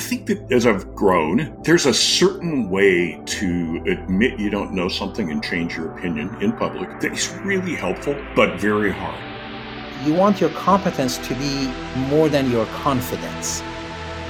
think 0.00 0.26
that 0.26 0.50
as 0.50 0.66
I've 0.66 0.94
grown, 0.94 1.56
there's 1.62 1.86
a 1.86 1.94
certain 1.94 2.68
way 2.68 3.20
to 3.24 3.84
admit 3.86 4.40
you 4.40 4.50
don't 4.50 4.72
know 4.72 4.88
something 4.88 5.30
and 5.30 5.42
change 5.42 5.76
your 5.76 5.96
opinion 5.96 6.36
in 6.42 6.52
public 6.52 7.00
that 7.00 7.12
is 7.12 7.32
really 7.44 7.74
helpful, 7.74 8.16
but 8.34 8.58
very 8.58 8.90
hard. 8.90 9.18
You 10.04 10.14
want 10.14 10.40
your 10.40 10.50
competence 10.50 11.18
to 11.18 11.34
be 11.34 11.70
more 12.08 12.28
than 12.28 12.50
your 12.50 12.66
confidence. 12.66 13.62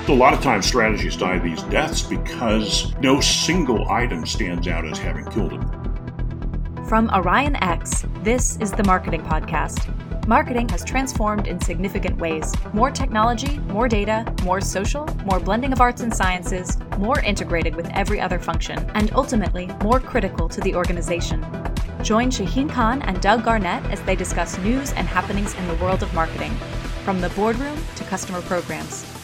A 0.09 0.13
lot 0.13 0.35
of 0.35 0.43
times 0.43 0.67
strategies 0.67 1.17
die 1.17 1.39
these 1.39 1.63
deaths 1.65 2.03
because 2.03 2.93
no 2.97 3.21
single 3.21 3.89
item 3.89 4.27
stands 4.27 4.67
out 4.67 4.85
as 4.85 4.99
having 4.99 5.25
killed 5.27 5.53
them. 5.53 6.85
From 6.89 7.09
OrionX, 7.11 8.25
this 8.25 8.57
is 8.57 8.73
the 8.73 8.83
Marketing 8.83 9.23
Podcast 9.23 9.89
marketing 10.27 10.69
has 10.69 10.85
transformed 10.85 11.47
in 11.47 11.61
significant 11.61 12.19
ways. 12.19 12.53
More 12.73 12.91
technology, 12.91 13.59
more 13.59 13.89
data, 13.89 14.33
more 14.45 14.61
social, 14.61 15.07
more 15.25 15.41
blending 15.41 15.73
of 15.73 15.81
arts 15.81 16.03
and 16.03 16.15
sciences, 16.15 16.79
more 16.99 17.21
integrated 17.21 17.75
with 17.75 17.89
every 17.91 18.21
other 18.21 18.39
function, 18.39 18.79
and 18.95 19.13
ultimately 19.15 19.67
more 19.83 20.01
critical 20.01 20.49
to 20.49 20.61
the 20.61 20.75
organization. 20.75 21.45
Join 22.03 22.31
Shaheen 22.31 22.71
Khan 22.71 23.03
and 23.03 23.21
Doug 23.21 23.45
Garnett 23.45 23.85
as 23.91 24.01
they 24.03 24.17
discuss 24.17 24.59
news 24.59 24.93
and 24.93 25.07
happenings 25.07 25.55
in 25.55 25.67
the 25.69 25.75
world 25.77 26.03
of 26.03 26.13
marketing, 26.15 26.55
from 27.05 27.21
the 27.21 27.31
boardroom 27.31 27.79
to 27.97 28.05
customer 28.05 28.41
programs. 28.43 29.20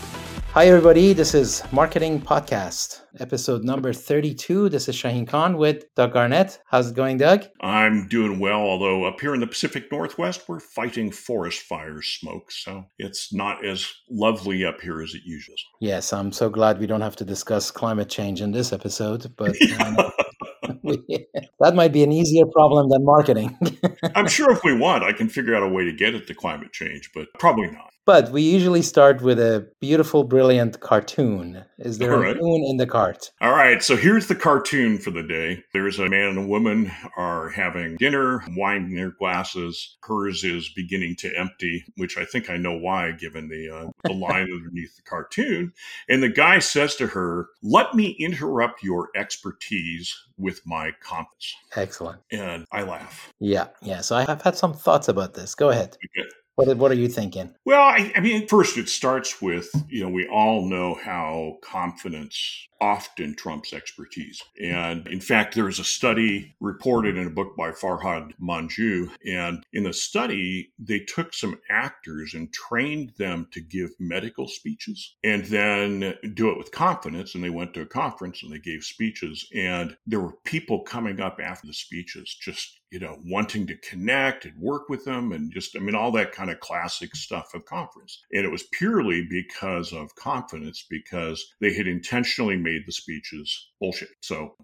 Hi, 0.56 0.68
everybody. 0.68 1.12
This 1.12 1.34
is 1.34 1.62
Marketing 1.70 2.18
Podcast, 2.18 3.02
episode 3.20 3.62
number 3.62 3.92
32. 3.92 4.70
This 4.70 4.88
is 4.88 4.96
Shaheen 4.96 5.28
Khan 5.28 5.58
with 5.58 5.94
Doug 5.96 6.14
Garnett. 6.14 6.60
How's 6.64 6.92
it 6.92 6.96
going, 6.96 7.18
Doug? 7.18 7.44
I'm 7.60 8.08
doing 8.08 8.38
well, 8.40 8.60
although 8.60 9.04
up 9.04 9.20
here 9.20 9.34
in 9.34 9.40
the 9.40 9.46
Pacific 9.46 9.92
Northwest, 9.92 10.48
we're 10.48 10.60
fighting 10.60 11.10
forest 11.10 11.60
fire 11.60 12.00
smoke. 12.00 12.50
So 12.50 12.86
it's 12.98 13.34
not 13.34 13.66
as 13.66 13.86
lovely 14.08 14.64
up 14.64 14.80
here 14.80 15.02
as 15.02 15.14
it 15.14 15.20
usually 15.26 15.56
is. 15.56 15.64
Yes, 15.82 16.14
I'm 16.14 16.32
so 16.32 16.48
glad 16.48 16.78
we 16.78 16.86
don't 16.86 17.02
have 17.02 17.16
to 17.16 17.24
discuss 17.26 17.70
climate 17.70 18.08
change 18.08 18.40
in 18.40 18.52
this 18.52 18.72
episode, 18.72 19.36
but. 19.36 19.54
Um, 19.78 19.96
that 21.60 21.74
might 21.74 21.92
be 21.92 22.02
an 22.02 22.12
easier 22.12 22.46
problem 22.46 22.88
than 22.88 23.04
marketing. 23.04 23.58
I'm 24.14 24.26
sure 24.26 24.50
if 24.50 24.64
we 24.64 24.76
want, 24.76 25.04
I 25.04 25.12
can 25.12 25.28
figure 25.28 25.54
out 25.54 25.62
a 25.62 25.68
way 25.68 25.84
to 25.84 25.92
get 25.92 26.14
at 26.14 26.26
the 26.26 26.34
climate 26.34 26.72
change, 26.72 27.10
but 27.14 27.26
probably 27.38 27.70
not. 27.70 27.90
But 28.06 28.30
we 28.30 28.40
usually 28.40 28.82
start 28.82 29.20
with 29.20 29.40
a 29.40 29.66
beautiful, 29.80 30.22
brilliant 30.22 30.78
cartoon. 30.78 31.64
Is 31.78 31.98
there 31.98 32.16
right. 32.16 32.36
a 32.36 32.40
moon 32.40 32.64
in 32.64 32.76
the 32.76 32.86
cart? 32.86 33.32
All 33.40 33.50
right. 33.50 33.82
So 33.82 33.96
here's 33.96 34.28
the 34.28 34.36
cartoon 34.36 34.98
for 34.98 35.10
the 35.10 35.24
day. 35.24 35.64
There's 35.72 35.98
a 35.98 36.08
man 36.08 36.28
and 36.28 36.38
a 36.38 36.46
woman 36.46 36.92
are 37.16 37.50
having 37.50 37.96
dinner, 37.96 38.44
wine 38.50 38.84
in 38.84 38.94
their 38.94 39.10
glasses. 39.10 39.96
Hers 40.04 40.44
is 40.44 40.70
beginning 40.76 41.16
to 41.16 41.36
empty, 41.36 41.84
which 41.96 42.16
I 42.16 42.24
think 42.24 42.48
I 42.48 42.56
know 42.56 42.78
why, 42.78 43.10
given 43.10 43.48
the 43.48 43.70
uh, 43.70 43.90
the 44.04 44.12
line 44.14 44.48
underneath 44.52 44.94
the 44.94 45.02
cartoon. 45.02 45.72
And 46.08 46.22
the 46.22 46.28
guy 46.28 46.60
says 46.60 46.94
to 46.96 47.08
her, 47.08 47.48
"Let 47.60 47.94
me 47.94 48.16
interrupt 48.20 48.84
your 48.84 49.08
expertise 49.16 50.14
with 50.38 50.60
my 50.64 50.92
confidence." 51.02 51.56
Excellent. 51.74 52.20
And 52.30 52.66
I 52.70 52.82
laugh. 52.82 53.32
Yeah. 53.40 53.66
Yeah. 53.82 54.00
So 54.00 54.14
I 54.14 54.24
have 54.26 54.42
had 54.42 54.56
some 54.56 54.74
thoughts 54.74 55.08
about 55.08 55.34
this. 55.34 55.56
Go 55.56 55.70
ahead. 55.70 55.96
Okay. 56.16 56.28
What, 56.56 56.74
what 56.78 56.90
are 56.90 56.94
you 56.94 57.08
thinking? 57.08 57.54
Well, 57.66 57.82
I, 57.82 58.12
I, 58.16 58.20
mean, 58.20 58.48
first, 58.48 58.78
it 58.78 58.88
starts 58.88 59.42
with, 59.42 59.68
you 59.90 60.02
know, 60.02 60.08
we 60.08 60.26
all 60.26 60.66
know 60.66 60.94
how 60.94 61.58
confidence 61.62 62.66
often 62.80 63.34
trumps 63.34 63.72
expertise. 63.72 64.42
And 64.62 65.06
in 65.08 65.20
fact, 65.20 65.54
there 65.54 65.68
is 65.68 65.78
a 65.78 65.84
study 65.84 66.54
reported 66.60 67.16
in 67.16 67.26
a 67.26 67.30
book 67.30 67.56
by 67.56 67.70
Farhad 67.70 68.32
Manjoo. 68.40 69.10
And 69.26 69.64
in 69.72 69.84
the 69.84 69.92
study, 69.92 70.72
they 70.78 71.00
took 71.00 71.34
some 71.34 71.60
actors 71.70 72.34
and 72.34 72.52
trained 72.52 73.12
them 73.18 73.48
to 73.52 73.60
give 73.60 73.90
medical 73.98 74.48
speeches 74.48 75.16
and 75.24 75.44
then 75.46 76.14
do 76.34 76.50
it 76.50 76.58
with 76.58 76.72
confidence. 76.72 77.34
And 77.34 77.42
they 77.42 77.50
went 77.50 77.74
to 77.74 77.82
a 77.82 77.86
conference 77.86 78.42
and 78.42 78.52
they 78.52 78.58
gave 78.58 78.82
speeches. 78.82 79.48
And 79.54 79.96
there 80.06 80.20
were 80.20 80.36
people 80.44 80.82
coming 80.82 81.20
up 81.20 81.38
after 81.42 81.66
the 81.66 81.74
speeches 81.74 82.36
just 82.40 82.80
you 82.90 83.00
know, 83.00 83.18
wanting 83.24 83.66
to 83.66 83.76
connect 83.76 84.44
and 84.44 84.58
work 84.60 84.88
with 84.88 85.04
them 85.04 85.32
and 85.32 85.52
just, 85.52 85.76
I 85.76 85.80
mean, 85.80 85.94
all 85.94 86.12
that 86.12 86.32
kind 86.32 86.50
of 86.50 86.60
classic 86.60 87.16
stuff 87.16 87.52
of 87.54 87.64
conference. 87.64 88.22
And 88.32 88.44
it 88.44 88.50
was 88.50 88.62
purely 88.72 89.26
because 89.28 89.92
of 89.92 90.14
confidence, 90.14 90.86
because 90.88 91.44
they 91.60 91.74
had 91.74 91.86
intentionally 91.86 92.56
made 92.66 92.82
the 92.84 92.92
speeches 92.92 93.70
bullshit. 93.80 94.08
So, 94.20 94.56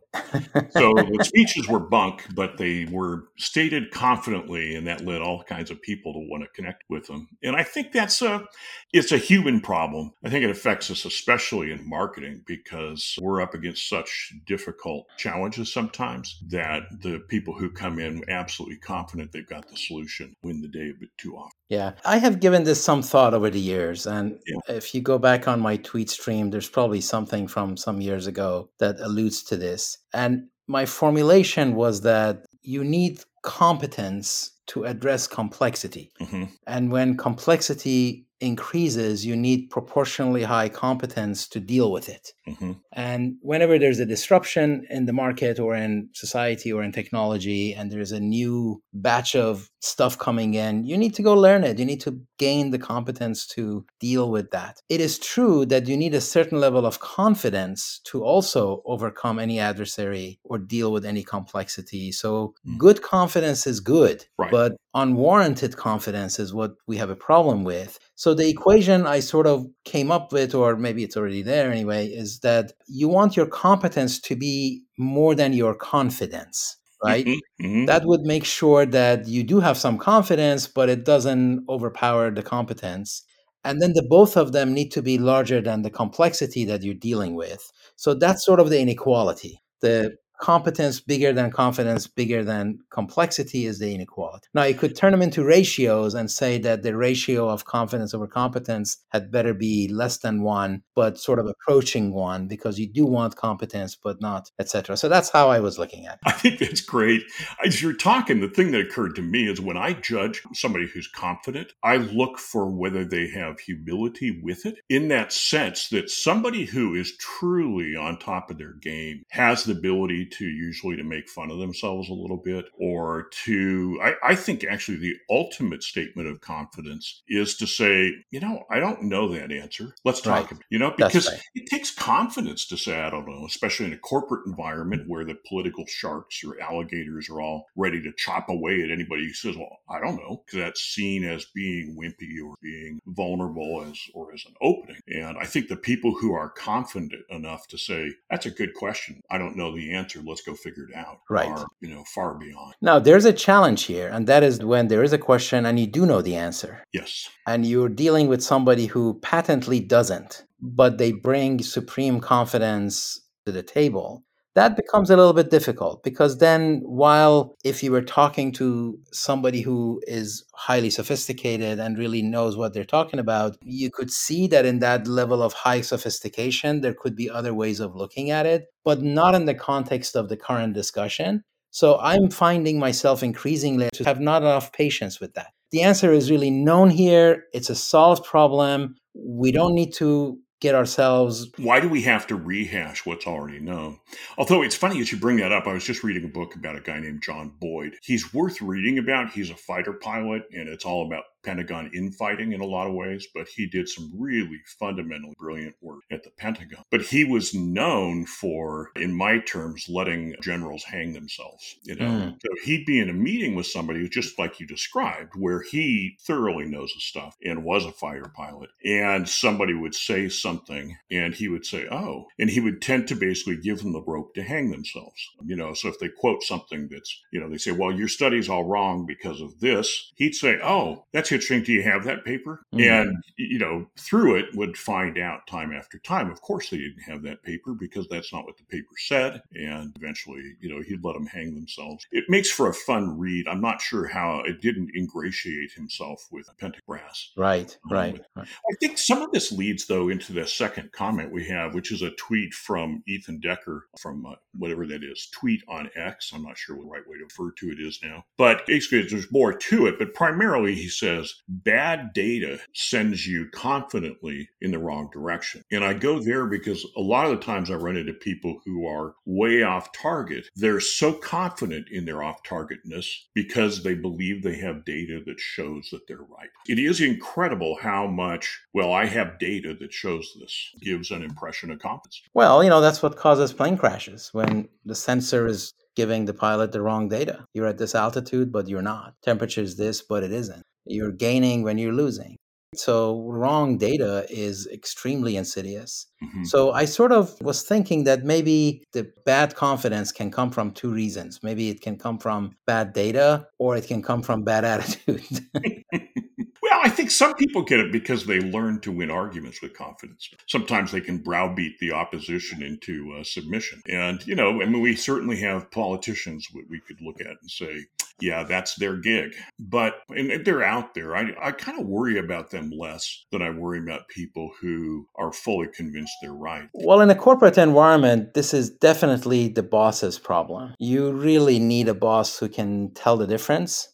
so 0.70 0.92
the 0.94 1.18
speeches 1.22 1.68
were 1.68 1.78
bunk, 1.78 2.26
but 2.34 2.58
they 2.58 2.86
were 2.90 3.28
stated 3.38 3.92
confidently, 3.92 4.74
and 4.74 4.86
that 4.88 5.04
led 5.04 5.22
all 5.22 5.44
kinds 5.44 5.70
of 5.70 5.80
people 5.82 6.12
to 6.12 6.18
want 6.28 6.42
to 6.42 6.50
connect 6.54 6.82
with 6.90 7.06
them. 7.06 7.28
And 7.44 7.54
I 7.54 7.62
think 7.62 7.92
that's 7.92 8.20
a, 8.22 8.44
it's 8.92 9.12
a 9.12 9.18
human 9.18 9.60
problem. 9.60 10.12
I 10.24 10.30
think 10.30 10.44
it 10.44 10.50
affects 10.50 10.90
us 10.90 11.04
especially 11.04 11.70
in 11.70 11.88
marketing 11.88 12.42
because 12.46 13.16
we're 13.20 13.40
up 13.40 13.54
against 13.54 13.88
such 13.88 14.32
difficult 14.46 15.06
challenges 15.16 15.72
sometimes 15.72 16.42
that 16.48 16.82
the 17.02 17.20
people 17.28 17.54
who 17.54 17.70
come 17.70 17.98
in 18.00 18.24
absolutely 18.28 18.78
confident 18.78 19.30
they've 19.32 19.46
got 19.46 19.68
the 19.68 19.76
solution 19.76 20.34
win 20.42 20.60
the 20.60 20.68
day 20.68 20.90
a 20.90 20.98
bit 20.98 21.10
too 21.18 21.36
often. 21.36 21.61
Yeah, 21.72 21.92
I 22.04 22.18
have 22.18 22.40
given 22.40 22.64
this 22.64 22.84
some 22.84 23.00
thought 23.00 23.32
over 23.32 23.48
the 23.48 23.58
years. 23.58 24.06
And 24.06 24.38
yeah. 24.46 24.76
if 24.76 24.94
you 24.94 25.00
go 25.00 25.18
back 25.18 25.48
on 25.48 25.58
my 25.58 25.78
tweet 25.78 26.10
stream, 26.10 26.50
there's 26.50 26.68
probably 26.68 27.00
something 27.00 27.48
from 27.48 27.78
some 27.78 28.02
years 28.02 28.26
ago 28.26 28.68
that 28.78 29.00
alludes 29.00 29.42
to 29.44 29.56
this. 29.56 29.96
And 30.12 30.48
my 30.66 30.84
formulation 30.84 31.74
was 31.74 32.02
that 32.02 32.44
you 32.60 32.84
need 32.84 33.20
competence 33.42 34.50
to 34.66 34.84
address 34.84 35.26
complexity. 35.26 36.12
Mm-hmm. 36.20 36.44
And 36.66 36.92
when 36.92 37.16
complexity 37.16 38.26
increases, 38.42 39.24
you 39.24 39.36
need 39.36 39.70
proportionally 39.70 40.42
high 40.42 40.68
competence 40.68 41.48
to 41.48 41.60
deal 41.60 41.92
with 41.92 42.08
it. 42.08 42.32
Mm-hmm. 42.48 42.72
And 42.92 43.36
whenever 43.40 43.78
there's 43.78 44.00
a 44.00 44.06
disruption 44.06 44.84
in 44.90 45.06
the 45.06 45.12
market 45.12 45.60
or 45.60 45.76
in 45.76 46.08
society 46.12 46.72
or 46.72 46.82
in 46.82 46.92
technology, 46.92 47.72
and 47.72 47.90
there's 47.90 48.12
a 48.12 48.20
new 48.20 48.82
batch 48.92 49.36
of 49.36 49.70
stuff 49.80 50.18
coming 50.18 50.54
in, 50.54 50.84
you 50.84 50.98
need 50.98 51.14
to 51.14 51.22
go 51.22 51.34
learn 51.34 51.62
it. 51.62 51.78
You 51.78 51.84
need 51.84 52.00
to 52.00 52.20
gain 52.38 52.70
the 52.70 52.78
competence 52.78 53.46
to 53.48 53.86
deal 54.00 54.30
with 54.30 54.50
that. 54.50 54.82
It 54.88 55.00
is 55.00 55.18
true 55.18 55.64
that 55.66 55.86
you 55.86 55.96
need 55.96 56.14
a 56.14 56.20
certain 56.20 56.58
level 56.60 56.84
of 56.84 56.98
confidence 56.98 58.00
to 58.04 58.24
also 58.24 58.82
overcome 58.84 59.38
any 59.38 59.60
adversary 59.60 60.40
or 60.44 60.58
deal 60.58 60.90
with 60.92 61.04
any 61.04 61.22
complexity. 61.22 62.10
So, 62.10 62.54
mm. 62.66 62.76
good 62.78 63.02
confidence 63.02 63.66
is 63.66 63.78
good, 63.78 64.26
right. 64.38 64.50
but 64.50 64.72
unwarranted 64.94 65.76
confidence 65.76 66.38
is 66.38 66.52
what 66.52 66.72
we 66.86 66.96
have 66.96 67.10
a 67.10 67.16
problem 67.16 67.64
with. 67.64 67.98
So, 68.22 68.34
the 68.34 68.48
equation 68.48 69.04
I 69.04 69.18
sort 69.18 69.48
of 69.48 69.66
came 69.84 70.12
up 70.12 70.32
with, 70.32 70.54
or 70.54 70.76
maybe 70.76 71.02
it's 71.02 71.16
already 71.16 71.42
there 71.42 71.72
anyway, 71.72 72.06
is 72.06 72.38
that 72.40 72.72
you 72.86 73.08
want 73.08 73.36
your 73.36 73.46
competence 73.46 74.20
to 74.20 74.36
be 74.36 74.84
more 74.96 75.34
than 75.34 75.52
your 75.52 75.74
confidence 75.74 76.76
right? 77.04 77.26
Mm-hmm, 77.26 77.66
mm-hmm. 77.66 77.86
That 77.86 78.04
would 78.04 78.20
make 78.20 78.44
sure 78.44 78.86
that 78.86 79.26
you 79.26 79.42
do 79.42 79.58
have 79.58 79.76
some 79.76 79.98
confidence, 79.98 80.68
but 80.68 80.88
it 80.88 81.04
doesn't 81.04 81.64
overpower 81.68 82.30
the 82.30 82.44
competence. 82.44 83.24
And 83.64 83.82
then 83.82 83.92
the 83.92 84.06
both 84.08 84.36
of 84.36 84.52
them 84.52 84.72
need 84.72 84.92
to 84.92 85.02
be 85.02 85.18
larger 85.18 85.60
than 85.60 85.82
the 85.82 85.90
complexity 85.90 86.64
that 86.66 86.84
you're 86.84 86.94
dealing 86.94 87.34
with. 87.34 87.72
So 87.96 88.14
that's 88.14 88.44
sort 88.44 88.60
of 88.60 88.70
the 88.70 88.80
inequality. 88.80 89.62
The 89.80 90.16
competence 90.42 91.00
bigger 91.00 91.32
than 91.32 91.52
confidence 91.52 92.08
bigger 92.08 92.42
than 92.42 92.80
complexity 92.90 93.64
is 93.64 93.78
the 93.78 93.94
inequality. 93.94 94.48
Now 94.52 94.64
you 94.64 94.74
could 94.74 94.96
turn 94.96 95.12
them 95.12 95.22
into 95.22 95.44
ratios 95.44 96.14
and 96.14 96.28
say 96.28 96.58
that 96.58 96.82
the 96.82 96.96
ratio 96.96 97.48
of 97.48 97.64
confidence 97.64 98.12
over 98.12 98.26
competence 98.26 98.96
had 99.10 99.30
better 99.30 99.54
be 99.54 99.86
less 99.86 100.18
than 100.18 100.42
one, 100.42 100.82
but 100.96 101.16
sort 101.16 101.38
of 101.38 101.46
approaching 101.46 102.12
one 102.12 102.48
because 102.48 102.76
you 102.76 102.88
do 102.88 103.06
want 103.06 103.36
competence, 103.36 103.94
but 103.94 104.20
not 104.20 104.50
etc. 104.58 104.96
So 104.96 105.08
that's 105.08 105.30
how 105.30 105.48
I 105.48 105.60
was 105.60 105.78
looking 105.78 106.06
at 106.06 106.14
it. 106.14 106.20
I 106.26 106.32
think 106.32 106.58
that's 106.58 106.80
great. 106.80 107.22
As 107.64 107.80
you're 107.80 107.92
talking, 107.92 108.40
the 108.40 108.48
thing 108.48 108.72
that 108.72 108.80
occurred 108.80 109.14
to 109.16 109.22
me 109.22 109.48
is 109.48 109.60
when 109.60 109.76
I 109.76 109.92
judge 109.92 110.42
somebody 110.52 110.88
who's 110.88 111.06
confident, 111.06 111.72
I 111.84 111.98
look 111.98 112.40
for 112.40 112.68
whether 112.68 113.04
they 113.04 113.28
have 113.28 113.60
humility 113.60 114.40
with 114.42 114.66
it 114.66 114.80
in 114.88 115.06
that 115.08 115.32
sense 115.32 115.88
that 115.90 116.10
somebody 116.10 116.64
who 116.64 116.96
is 116.96 117.16
truly 117.18 117.94
on 117.94 118.18
top 118.18 118.50
of 118.50 118.58
their 118.58 118.72
game 118.72 119.22
has 119.30 119.62
the 119.62 119.72
ability 119.72 120.30
to 120.32 120.44
usually 120.44 120.96
to 120.96 121.04
make 121.04 121.28
fun 121.28 121.50
of 121.50 121.58
themselves 121.58 122.08
a 122.08 122.14
little 122.14 122.36
bit 122.36 122.66
or 122.78 123.28
to 123.44 123.98
I, 124.02 124.14
I, 124.22 124.34
think 124.34 124.64
actually 124.64 124.98
the 124.98 125.16
ultimate 125.30 125.82
statement 125.82 126.28
of 126.28 126.40
confidence 126.40 127.22
is 127.28 127.56
to 127.58 127.66
say 127.66 128.12
you 128.30 128.40
know 128.40 128.64
i 128.70 128.80
don't 128.80 129.02
know 129.02 129.28
that 129.28 129.52
answer. 129.52 129.94
Let's 130.04 130.20
talk 130.20 130.50
right. 130.50 130.60
you 130.70 130.78
know 130.78 130.92
because 130.96 131.30
right. 131.30 131.40
it 131.54 131.68
takes 131.68 131.90
confidence 131.90 132.66
to 132.66 132.76
say 132.76 133.00
i 133.00 133.10
don't 133.10 133.26
know 133.26 133.46
especially 133.46 133.86
in 133.86 133.92
a 133.92 133.98
corporate 133.98 134.46
environment 134.46 135.08
where 135.08 135.24
the 135.24 135.36
political 135.46 135.84
sharks 135.86 136.42
or 136.44 136.60
alligators 136.60 137.28
are 137.28 137.40
all 137.40 137.66
ready 137.76 138.02
to 138.02 138.12
chop 138.16 138.48
away 138.48 138.82
at 138.82 138.90
anybody 138.90 139.24
who 139.24 139.32
says 139.32 139.56
well 139.56 139.78
i 139.88 140.00
don't 140.00 140.16
know 140.16 140.42
because 140.46 140.58
that's 140.58 140.80
seen 140.80 141.24
as 141.24 141.46
being 141.54 141.96
wimpy 141.96 142.44
or 142.44 142.54
being 142.62 143.00
vulnerable 143.06 143.84
as 143.88 143.98
or 144.14 144.32
as 144.32 144.44
an 144.46 144.54
opening. 144.60 145.00
And 145.08 145.38
i 145.38 145.44
think 145.44 145.68
the 145.68 145.76
people 145.76 146.14
who 146.14 146.32
are 146.32 146.50
confident 146.50 147.12
enough 147.30 147.66
to 147.68 147.78
say 147.78 148.12
that's 148.30 148.46
a 148.46 148.50
good 148.50 148.74
question. 148.74 149.20
I 149.30 149.38
don't 149.38 149.56
know 149.56 149.74
the 149.74 149.92
answer 149.92 150.20
let's 150.24 150.42
go 150.42 150.54
figure 150.54 150.84
it 150.88 150.94
out. 150.96 151.18
Right. 151.28 151.48
Are, 151.48 151.66
you 151.80 151.94
know, 151.94 152.04
far 152.14 152.34
beyond. 152.34 152.74
Now, 152.80 152.98
there's 152.98 153.24
a 153.24 153.32
challenge 153.32 153.84
here, 153.84 154.08
and 154.08 154.26
that 154.26 154.42
is 154.42 154.64
when 154.64 154.88
there 154.88 155.02
is 155.02 155.12
a 155.12 155.18
question 155.18 155.66
and 155.66 155.78
you 155.78 155.86
do 155.86 156.06
know 156.06 156.22
the 156.22 156.36
answer. 156.36 156.82
Yes. 156.92 157.28
And 157.46 157.66
you're 157.66 157.88
dealing 157.88 158.28
with 158.28 158.42
somebody 158.42 158.86
who 158.86 159.14
patently 159.20 159.80
doesn't 159.80 160.44
but 160.62 160.96
they 160.96 161.12
bring 161.12 161.60
supreme 161.60 162.20
confidence 162.20 163.20
to 163.44 163.52
the 163.52 163.64
table 163.64 164.24
that 164.54 164.76
becomes 164.76 165.10
a 165.10 165.16
little 165.16 165.32
bit 165.32 165.50
difficult 165.50 166.02
because 166.02 166.38
then 166.38 166.80
while 166.84 167.54
if 167.64 167.82
you 167.82 167.90
were 167.90 168.02
talking 168.02 168.52
to 168.52 168.98
somebody 169.12 169.60
who 169.62 170.00
is 170.06 170.44
highly 170.54 170.90
sophisticated 170.90 171.78
and 171.78 171.98
really 171.98 172.22
knows 172.22 172.56
what 172.56 172.74
they're 172.74 172.84
talking 172.84 173.18
about 173.18 173.56
you 173.62 173.90
could 173.90 174.10
see 174.10 174.46
that 174.46 174.66
in 174.66 174.78
that 174.80 175.06
level 175.06 175.42
of 175.42 175.52
high 175.52 175.80
sophistication 175.80 176.80
there 176.80 176.94
could 176.94 177.16
be 177.16 177.30
other 177.30 177.54
ways 177.54 177.80
of 177.80 177.94
looking 177.94 178.30
at 178.30 178.46
it 178.46 178.66
but 178.84 179.02
not 179.02 179.34
in 179.34 179.44
the 179.46 179.54
context 179.54 180.16
of 180.16 180.28
the 180.28 180.36
current 180.36 180.74
discussion. 180.74 181.42
So 181.70 181.98
i'm 182.00 182.30
finding 182.30 182.78
myself 182.78 183.22
increasingly 183.22 183.88
to 183.94 184.04
have 184.04 184.20
not 184.20 184.42
enough 184.42 184.72
patience 184.72 185.20
with 185.20 185.34
that. 185.34 185.52
The 185.70 185.82
answer 185.82 186.12
is 186.12 186.30
really 186.30 186.50
known 186.50 186.90
here. 186.90 187.44
It's 187.54 187.70
a 187.70 187.74
solved 187.74 188.24
problem. 188.24 188.96
We 189.14 189.52
don't 189.52 189.74
need 189.74 189.94
to 189.94 190.38
get 190.62 190.74
ourselves. 190.76 191.48
Why 191.58 191.80
do 191.80 191.88
we 191.88 192.02
have 192.02 192.26
to 192.28 192.36
rehash 192.36 193.04
what's 193.04 193.26
already 193.26 193.58
known? 193.58 193.98
Although 194.38 194.62
it's 194.62 194.76
funny 194.76 195.00
as 195.00 195.10
you 195.10 195.18
bring 195.18 195.38
that 195.38 195.50
up, 195.50 195.66
I 195.66 195.72
was 195.72 195.84
just 195.84 196.04
reading 196.04 196.24
a 196.24 196.28
book 196.28 196.54
about 196.54 196.76
a 196.76 196.80
guy 196.80 197.00
named 197.00 197.20
John 197.22 197.52
Boyd. 197.60 197.96
He's 198.00 198.32
worth 198.32 198.62
reading 198.62 198.98
about. 198.98 199.32
He's 199.32 199.50
a 199.50 199.56
fighter 199.56 199.92
pilot, 199.92 200.44
and 200.54 200.68
it's 200.68 200.84
all 200.84 201.04
about 201.04 201.24
Pentagon 201.42 201.90
infighting 201.94 202.52
in 202.52 202.60
a 202.60 202.66
lot 202.66 202.86
of 202.86 202.94
ways, 202.94 203.26
but 203.34 203.48
he 203.48 203.66
did 203.66 203.88
some 203.88 204.12
really 204.16 204.60
fundamentally 204.78 205.34
brilliant 205.38 205.76
work 205.80 206.02
at 206.10 206.24
the 206.24 206.30
Pentagon. 206.30 206.84
But 206.90 207.02
he 207.02 207.24
was 207.24 207.54
known 207.54 208.26
for, 208.26 208.90
in 208.96 209.14
my 209.14 209.38
terms, 209.38 209.86
letting 209.88 210.36
generals 210.42 210.84
hang 210.84 211.12
themselves. 211.12 211.76
You 211.82 211.96
know, 211.96 212.04
mm. 212.04 212.32
so 212.40 212.48
he'd 212.64 212.86
be 212.86 213.00
in 213.00 213.10
a 213.10 213.14
meeting 213.14 213.54
with 213.54 213.66
somebody 213.66 214.00
who's 214.00 214.10
just 214.10 214.38
like 214.38 214.60
you 214.60 214.66
described, 214.66 215.32
where 215.36 215.62
he 215.62 216.16
thoroughly 216.20 216.66
knows 216.66 216.92
his 216.92 217.04
stuff 217.04 217.36
and 217.44 217.64
was 217.64 217.84
a 217.84 217.92
fighter 217.92 218.30
pilot, 218.34 218.70
and 218.84 219.28
somebody 219.28 219.74
would 219.74 219.94
say 219.94 220.28
something, 220.28 220.96
and 221.10 221.34
he 221.34 221.48
would 221.48 221.66
say, 221.66 221.86
"Oh," 221.90 222.26
and 222.38 222.50
he 222.50 222.60
would 222.60 222.80
tend 222.80 223.08
to 223.08 223.14
basically 223.14 223.56
give 223.56 223.82
them 223.82 223.92
the 223.92 224.02
rope 224.02 224.34
to 224.34 224.42
hang 224.42 224.70
themselves. 224.70 225.20
You 225.44 225.56
know, 225.56 225.74
so 225.74 225.88
if 225.88 225.98
they 225.98 226.08
quote 226.08 226.42
something 226.42 226.88
that's, 226.90 227.20
you 227.32 227.40
know, 227.40 227.48
they 227.48 227.58
say, 227.58 227.72
"Well, 227.72 227.92
your 227.92 228.08
study's 228.08 228.48
all 228.48 228.64
wrong 228.64 229.06
because 229.06 229.40
of 229.40 229.60
this," 229.60 230.12
he'd 230.16 230.34
say, 230.34 230.58
"Oh, 230.62 231.06
that's 231.12 231.31
interesting. 231.32 231.62
Do 231.62 231.72
you 231.72 231.82
have 231.82 232.04
that 232.04 232.24
paper? 232.24 232.64
Mm-hmm. 232.74 232.90
And, 232.90 233.24
you 233.36 233.58
know, 233.58 233.86
through 233.98 234.36
it 234.36 234.46
would 234.54 234.76
find 234.76 235.18
out 235.18 235.46
time 235.46 235.72
after 235.72 235.98
time. 235.98 236.30
Of 236.30 236.40
course, 236.42 236.70
they 236.70 236.78
didn't 236.78 237.02
have 237.02 237.22
that 237.22 237.42
paper 237.42 237.74
because 237.74 238.06
that's 238.08 238.32
not 238.32 238.44
what 238.44 238.56
the 238.56 238.64
paper 238.64 238.94
said. 238.96 239.42
And 239.54 239.92
eventually, 239.96 240.42
you 240.60 240.74
know, 240.74 240.82
he'd 240.82 241.04
let 241.04 241.14
them 241.14 241.26
hang 241.26 241.54
themselves. 241.54 242.06
It 242.12 242.24
makes 242.28 242.50
for 242.50 242.68
a 242.68 242.74
fun 242.74 243.18
read. 243.18 243.48
I'm 243.48 243.60
not 243.60 243.80
sure 243.80 244.06
how 244.06 244.42
it 244.46 244.60
didn't 244.60 244.90
ingratiate 244.96 245.72
himself 245.72 246.26
with 246.30 246.48
Pentagon 246.58 246.82
brass. 246.86 247.30
Right, 247.36 247.76
um, 247.90 247.96
right, 247.96 248.20
right. 248.36 248.46
I 248.46 248.74
think 248.80 248.98
some 248.98 249.22
of 249.22 249.30
this 249.32 249.52
leads, 249.52 249.86
though, 249.86 250.08
into 250.08 250.32
the 250.32 250.46
second 250.46 250.92
comment 250.92 251.32
we 251.32 251.44
have, 251.48 251.74
which 251.74 251.92
is 251.92 252.02
a 252.02 252.10
tweet 252.12 252.52
from 252.54 253.02
Ethan 253.06 253.40
Decker 253.40 253.86
from 253.98 254.26
uh, 254.26 254.34
whatever 254.58 254.86
that 254.86 255.04
is, 255.04 255.28
tweet 255.32 255.62
on 255.68 255.90
X. 255.96 256.32
I'm 256.34 256.42
not 256.42 256.58
sure 256.58 256.76
what 256.76 256.84
the 256.84 256.90
right 256.90 257.08
way 257.08 257.18
to 257.18 257.24
refer 257.24 257.52
to 257.52 257.70
it 257.70 257.80
is 257.80 258.00
now. 258.02 258.24
But 258.36 258.66
basically, 258.66 259.02
there's 259.02 259.30
more 259.32 259.52
to 259.52 259.86
it. 259.86 259.98
But 259.98 260.14
primarily, 260.14 260.74
he 260.74 260.88
says, 260.88 261.21
bad 261.48 262.12
data 262.12 262.58
sends 262.74 263.26
you 263.26 263.48
confidently 263.52 264.48
in 264.60 264.70
the 264.70 264.78
wrong 264.78 265.10
direction. 265.12 265.62
And 265.70 265.84
I 265.84 265.94
go 265.94 266.18
there 266.18 266.46
because 266.46 266.86
a 266.96 267.00
lot 267.00 267.26
of 267.26 267.32
the 267.32 267.44
times 267.44 267.70
I 267.70 267.74
run 267.74 267.96
into 267.96 268.12
people 268.12 268.60
who 268.64 268.86
are 268.86 269.14
way 269.24 269.62
off 269.62 269.92
target. 269.92 270.48
They're 270.56 270.80
so 270.80 271.12
confident 271.12 271.88
in 271.90 272.04
their 272.04 272.22
off 272.22 272.42
targetness 272.42 273.28
because 273.34 273.82
they 273.82 273.94
believe 273.94 274.42
they 274.42 274.56
have 274.56 274.84
data 274.84 275.20
that 275.26 275.40
shows 275.40 275.88
that 275.92 276.06
they're 276.06 276.18
right. 276.18 276.50
It 276.68 276.78
is 276.78 277.00
incredible 277.00 277.78
how 277.80 278.06
much, 278.06 278.60
well, 278.74 278.92
I 278.92 279.06
have 279.06 279.38
data 279.38 279.74
that 279.80 279.92
shows 279.92 280.36
this, 280.40 280.70
gives 280.80 281.10
an 281.10 281.22
impression 281.22 281.70
of 281.70 281.78
confidence. 281.78 282.22
Well, 282.34 282.62
you 282.62 282.70
know, 282.70 282.80
that's 282.80 283.02
what 283.02 283.16
causes 283.16 283.52
plane 283.52 283.76
crashes 283.76 284.30
when 284.32 284.68
the 284.84 284.94
sensor 284.94 285.46
is 285.46 285.72
giving 285.94 286.24
the 286.24 286.34
pilot 286.34 286.72
the 286.72 286.80
wrong 286.80 287.08
data. 287.08 287.46
You're 287.52 287.66
at 287.66 287.78
this 287.78 287.94
altitude, 287.94 288.50
but 288.50 288.68
you're 288.68 288.82
not. 288.82 289.14
Temperature 289.22 289.60
is 289.60 289.76
this, 289.76 290.02
but 290.02 290.22
it 290.22 290.32
isn't. 290.32 290.62
You're 290.86 291.12
gaining 291.12 291.62
when 291.62 291.78
you're 291.78 291.92
losing. 291.92 292.36
So, 292.74 293.26
wrong 293.28 293.76
data 293.76 294.24
is 294.30 294.66
extremely 294.72 295.36
insidious. 295.36 296.06
Mm-hmm. 296.24 296.44
So, 296.44 296.72
I 296.72 296.86
sort 296.86 297.12
of 297.12 297.38
was 297.42 297.62
thinking 297.62 298.04
that 298.04 298.24
maybe 298.24 298.82
the 298.94 299.12
bad 299.26 299.54
confidence 299.54 300.10
can 300.10 300.30
come 300.30 300.50
from 300.50 300.70
two 300.70 300.90
reasons. 300.90 301.40
Maybe 301.42 301.68
it 301.68 301.82
can 301.82 301.98
come 301.98 302.18
from 302.18 302.56
bad 302.66 302.94
data 302.94 303.46
or 303.58 303.76
it 303.76 303.86
can 303.86 304.02
come 304.02 304.22
from 304.22 304.42
bad 304.42 304.64
attitude. 304.74 305.22
well, 306.72 306.80
I 306.82 306.88
think 306.88 307.10
some 307.10 307.34
people 307.34 307.62
get 307.62 307.80
it 307.80 307.92
because 307.92 308.24
they 308.24 308.40
learn 308.40 308.80
to 308.80 308.92
win 308.92 309.10
arguments 309.10 309.60
with 309.60 309.76
confidence. 309.76 310.30
Sometimes 310.46 310.90
they 310.90 311.00
can 311.02 311.18
browbeat 311.18 311.78
the 311.78 311.92
opposition 311.92 312.62
into 312.62 313.14
uh, 313.18 313.24
submission. 313.24 313.82
And, 313.86 314.26
you 314.26 314.34
know, 314.34 314.62
I 314.62 314.66
mean, 314.66 314.80
we 314.80 314.96
certainly 314.96 315.36
have 315.40 315.70
politicians 315.70 316.48
that 316.54 316.64
we 316.70 316.80
could 316.80 317.00
look 317.02 317.20
at 317.20 317.26
and 317.26 317.50
say, 317.50 317.84
yeah, 318.20 318.44
that's 318.44 318.76
their 318.76 318.96
gig. 318.96 319.34
But 319.58 319.96
and 320.08 320.44
they're 320.44 320.62
out 320.62 320.94
there. 320.94 321.14
I, 321.16 321.32
I 321.42 321.50
kind 321.50 321.78
of 321.80 321.86
worry 321.86 322.18
about 322.18 322.50
them 322.50 322.70
less 322.70 323.24
than 323.32 323.42
I 323.42 323.50
worry 323.50 323.80
about 323.80 324.08
people 324.08 324.50
who 324.60 325.08
are 325.16 325.32
fully 325.32 325.68
convinced 325.68 326.14
they're 326.22 326.32
right. 326.32 326.68
Well, 326.72 327.00
in 327.00 327.10
a 327.10 327.14
corporate 327.14 327.58
environment, 327.58 328.34
this 328.34 328.54
is 328.54 328.70
definitely 328.70 329.48
the 329.48 329.62
boss's 329.62 330.18
problem. 330.18 330.74
You 330.78 331.12
really 331.12 331.58
need 331.58 331.88
a 331.88 331.94
boss 331.94 332.38
who 332.38 332.48
can 332.48 332.92
tell 332.94 333.16
the 333.16 333.26
difference 333.26 333.91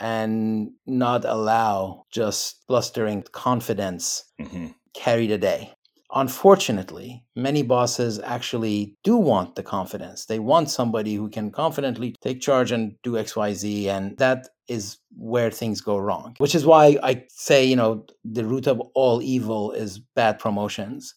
and 0.00 0.70
not 0.86 1.24
allow 1.24 2.04
just 2.10 2.64
blustering 2.68 3.22
confidence 3.32 4.24
mm-hmm. 4.40 4.68
carry 4.94 5.26
the 5.26 5.38
day 5.38 5.72
unfortunately, 6.14 7.24
many 7.34 7.62
bosses 7.62 8.18
actually 8.20 8.96
do 9.04 9.16
want 9.16 9.54
the 9.54 9.62
confidence. 9.62 10.24
They 10.24 10.38
want 10.38 10.70
somebody 10.70 11.14
who 11.14 11.28
can 11.28 11.50
confidently 11.50 12.14
take 12.20 12.40
charge 12.40 12.72
and 12.72 12.96
do 13.02 13.12
XYZ. 13.12 13.86
And 13.86 14.16
that 14.18 14.48
is 14.68 14.98
where 15.16 15.50
things 15.50 15.80
go 15.80 15.98
wrong, 15.98 16.34
which 16.38 16.54
is 16.54 16.66
why 16.66 16.98
I 17.02 17.24
say, 17.28 17.64
you 17.64 17.76
know, 17.76 18.06
the 18.24 18.44
root 18.44 18.66
of 18.66 18.80
all 18.94 19.22
evil 19.22 19.72
is 19.72 20.00
bad 20.14 20.38
promotions 20.38 21.14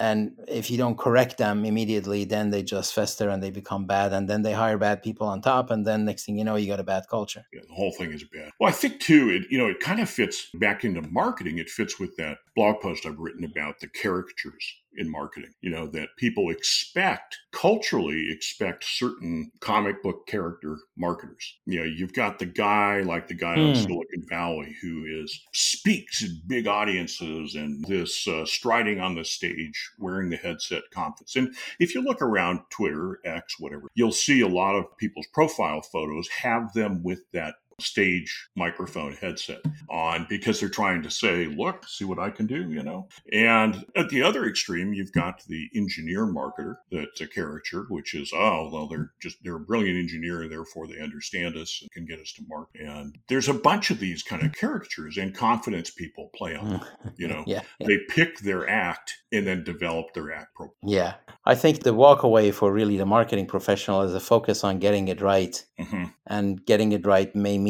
and 0.00 0.32
if 0.48 0.70
you 0.70 0.78
don't 0.78 0.98
correct 0.98 1.38
them 1.38 1.64
immediately 1.64 2.24
then 2.24 2.50
they 2.50 2.62
just 2.62 2.94
fester 2.94 3.28
and 3.28 3.42
they 3.42 3.50
become 3.50 3.86
bad 3.86 4.12
and 4.12 4.28
then 4.28 4.42
they 4.42 4.52
hire 4.52 4.78
bad 4.78 5.02
people 5.02 5.26
on 5.26 5.40
top 5.40 5.70
and 5.70 5.86
then 5.86 6.04
next 6.04 6.24
thing 6.24 6.38
you 6.38 6.44
know 6.44 6.56
you 6.56 6.66
got 6.66 6.80
a 6.80 6.84
bad 6.84 7.04
culture. 7.08 7.44
Yeah, 7.52 7.60
the 7.68 7.74
whole 7.74 7.92
thing 7.92 8.10
is 8.12 8.24
bad. 8.24 8.50
Well 8.58 8.68
i 8.68 8.72
think 8.72 9.00
too 9.00 9.28
it 9.28 9.42
you 9.50 9.58
know 9.58 9.68
it 9.68 9.78
kind 9.80 10.00
of 10.00 10.08
fits 10.08 10.48
back 10.54 10.84
into 10.84 11.02
marketing. 11.02 11.58
It 11.58 11.68
fits 11.68 12.00
with 12.00 12.16
that 12.16 12.38
blog 12.54 12.80
post 12.80 13.06
i've 13.06 13.18
written 13.18 13.44
about 13.44 13.80
the 13.80 13.88
caricatures 13.88 14.74
in 14.96 15.10
marketing. 15.10 15.52
You 15.60 15.70
know, 15.70 15.86
that 15.88 16.08
people 16.16 16.50
expect, 16.50 17.38
culturally 17.52 18.30
expect 18.30 18.84
certain 18.84 19.50
comic 19.60 20.02
book 20.02 20.26
character 20.26 20.76
marketers. 20.96 21.58
You 21.66 21.80
know, 21.80 21.84
you've 21.84 22.12
got 22.12 22.38
the 22.38 22.46
guy 22.46 23.00
like 23.00 23.28
the 23.28 23.34
guy 23.34 23.56
mm. 23.56 23.70
on 23.70 23.74
hmm. 23.74 23.80
Silicon 23.80 24.24
Valley 24.28 24.76
who 24.82 25.04
is 25.04 25.40
speaks 25.52 26.22
in 26.22 26.40
big 26.46 26.66
audiences 26.66 27.54
and 27.54 27.84
this 27.84 28.26
uh, 28.26 28.44
striding 28.44 29.00
on 29.00 29.14
the 29.14 29.24
stage 29.24 29.90
wearing 29.98 30.30
the 30.30 30.36
headset 30.36 30.82
confidence. 30.92 31.36
And 31.36 31.54
if 31.78 31.94
you 31.94 32.02
look 32.02 32.22
around 32.22 32.60
Twitter, 32.70 33.20
X, 33.24 33.58
whatever, 33.58 33.88
you'll 33.94 34.12
see 34.12 34.40
a 34.40 34.48
lot 34.48 34.76
of 34.76 34.96
people's 34.98 35.28
profile 35.32 35.82
photos 35.82 36.28
have 36.28 36.72
them 36.72 37.02
with 37.02 37.20
that 37.32 37.54
stage 37.80 38.48
microphone 38.56 39.12
headset 39.14 39.62
on 39.88 40.26
because 40.28 40.60
they're 40.60 40.68
trying 40.68 41.02
to 41.02 41.10
say, 41.10 41.46
look, 41.46 41.86
see 41.88 42.04
what 42.04 42.18
I 42.18 42.30
can 42.30 42.46
do, 42.46 42.70
you 42.70 42.82
know? 42.82 43.08
And 43.32 43.84
at 43.96 44.08
the 44.08 44.22
other 44.22 44.46
extreme, 44.46 44.92
you've 44.92 45.12
got 45.12 45.42
the 45.46 45.68
engineer 45.74 46.26
marketer 46.26 46.76
that's 46.90 47.20
a 47.20 47.26
caricature, 47.26 47.86
which 47.88 48.14
is, 48.14 48.32
oh, 48.34 48.70
well, 48.72 48.88
they're 48.88 49.12
just, 49.20 49.38
they're 49.42 49.56
a 49.56 49.60
brilliant 49.60 49.98
engineer, 49.98 50.48
therefore 50.48 50.86
they 50.86 51.00
understand 51.00 51.56
us 51.56 51.80
and 51.82 51.90
can 51.90 52.06
get 52.06 52.20
us 52.20 52.32
to 52.34 52.42
market. 52.48 52.82
And 52.82 53.18
there's 53.28 53.48
a 53.48 53.54
bunch 53.54 53.90
of 53.90 53.98
these 53.98 54.22
kind 54.22 54.42
of 54.44 54.52
caricatures 54.52 55.16
and 55.16 55.34
confidence 55.34 55.90
people 55.90 56.30
play 56.34 56.56
on, 56.56 56.84
you 57.16 57.28
know? 57.28 57.44
yeah, 57.46 57.62
yeah. 57.78 57.86
They 57.86 57.98
pick 58.08 58.40
their 58.40 58.68
act 58.68 59.14
and 59.32 59.46
then 59.46 59.64
develop 59.64 60.12
their 60.14 60.32
act 60.32 60.54
program. 60.54 60.76
Yeah. 60.82 61.14
I 61.44 61.54
think 61.54 61.82
the 61.82 61.94
walk 61.94 62.22
away 62.22 62.50
for 62.50 62.72
really 62.72 62.96
the 62.96 63.06
marketing 63.06 63.46
professional 63.46 64.02
is 64.02 64.14
a 64.14 64.20
focus 64.20 64.64
on 64.64 64.78
getting 64.78 65.08
it 65.08 65.20
right. 65.20 65.64
Mm-hmm. 65.78 66.04
And 66.26 66.64
getting 66.64 66.92
it 66.92 67.06
right 67.06 67.34
may 67.34 67.58
mean 67.58 67.69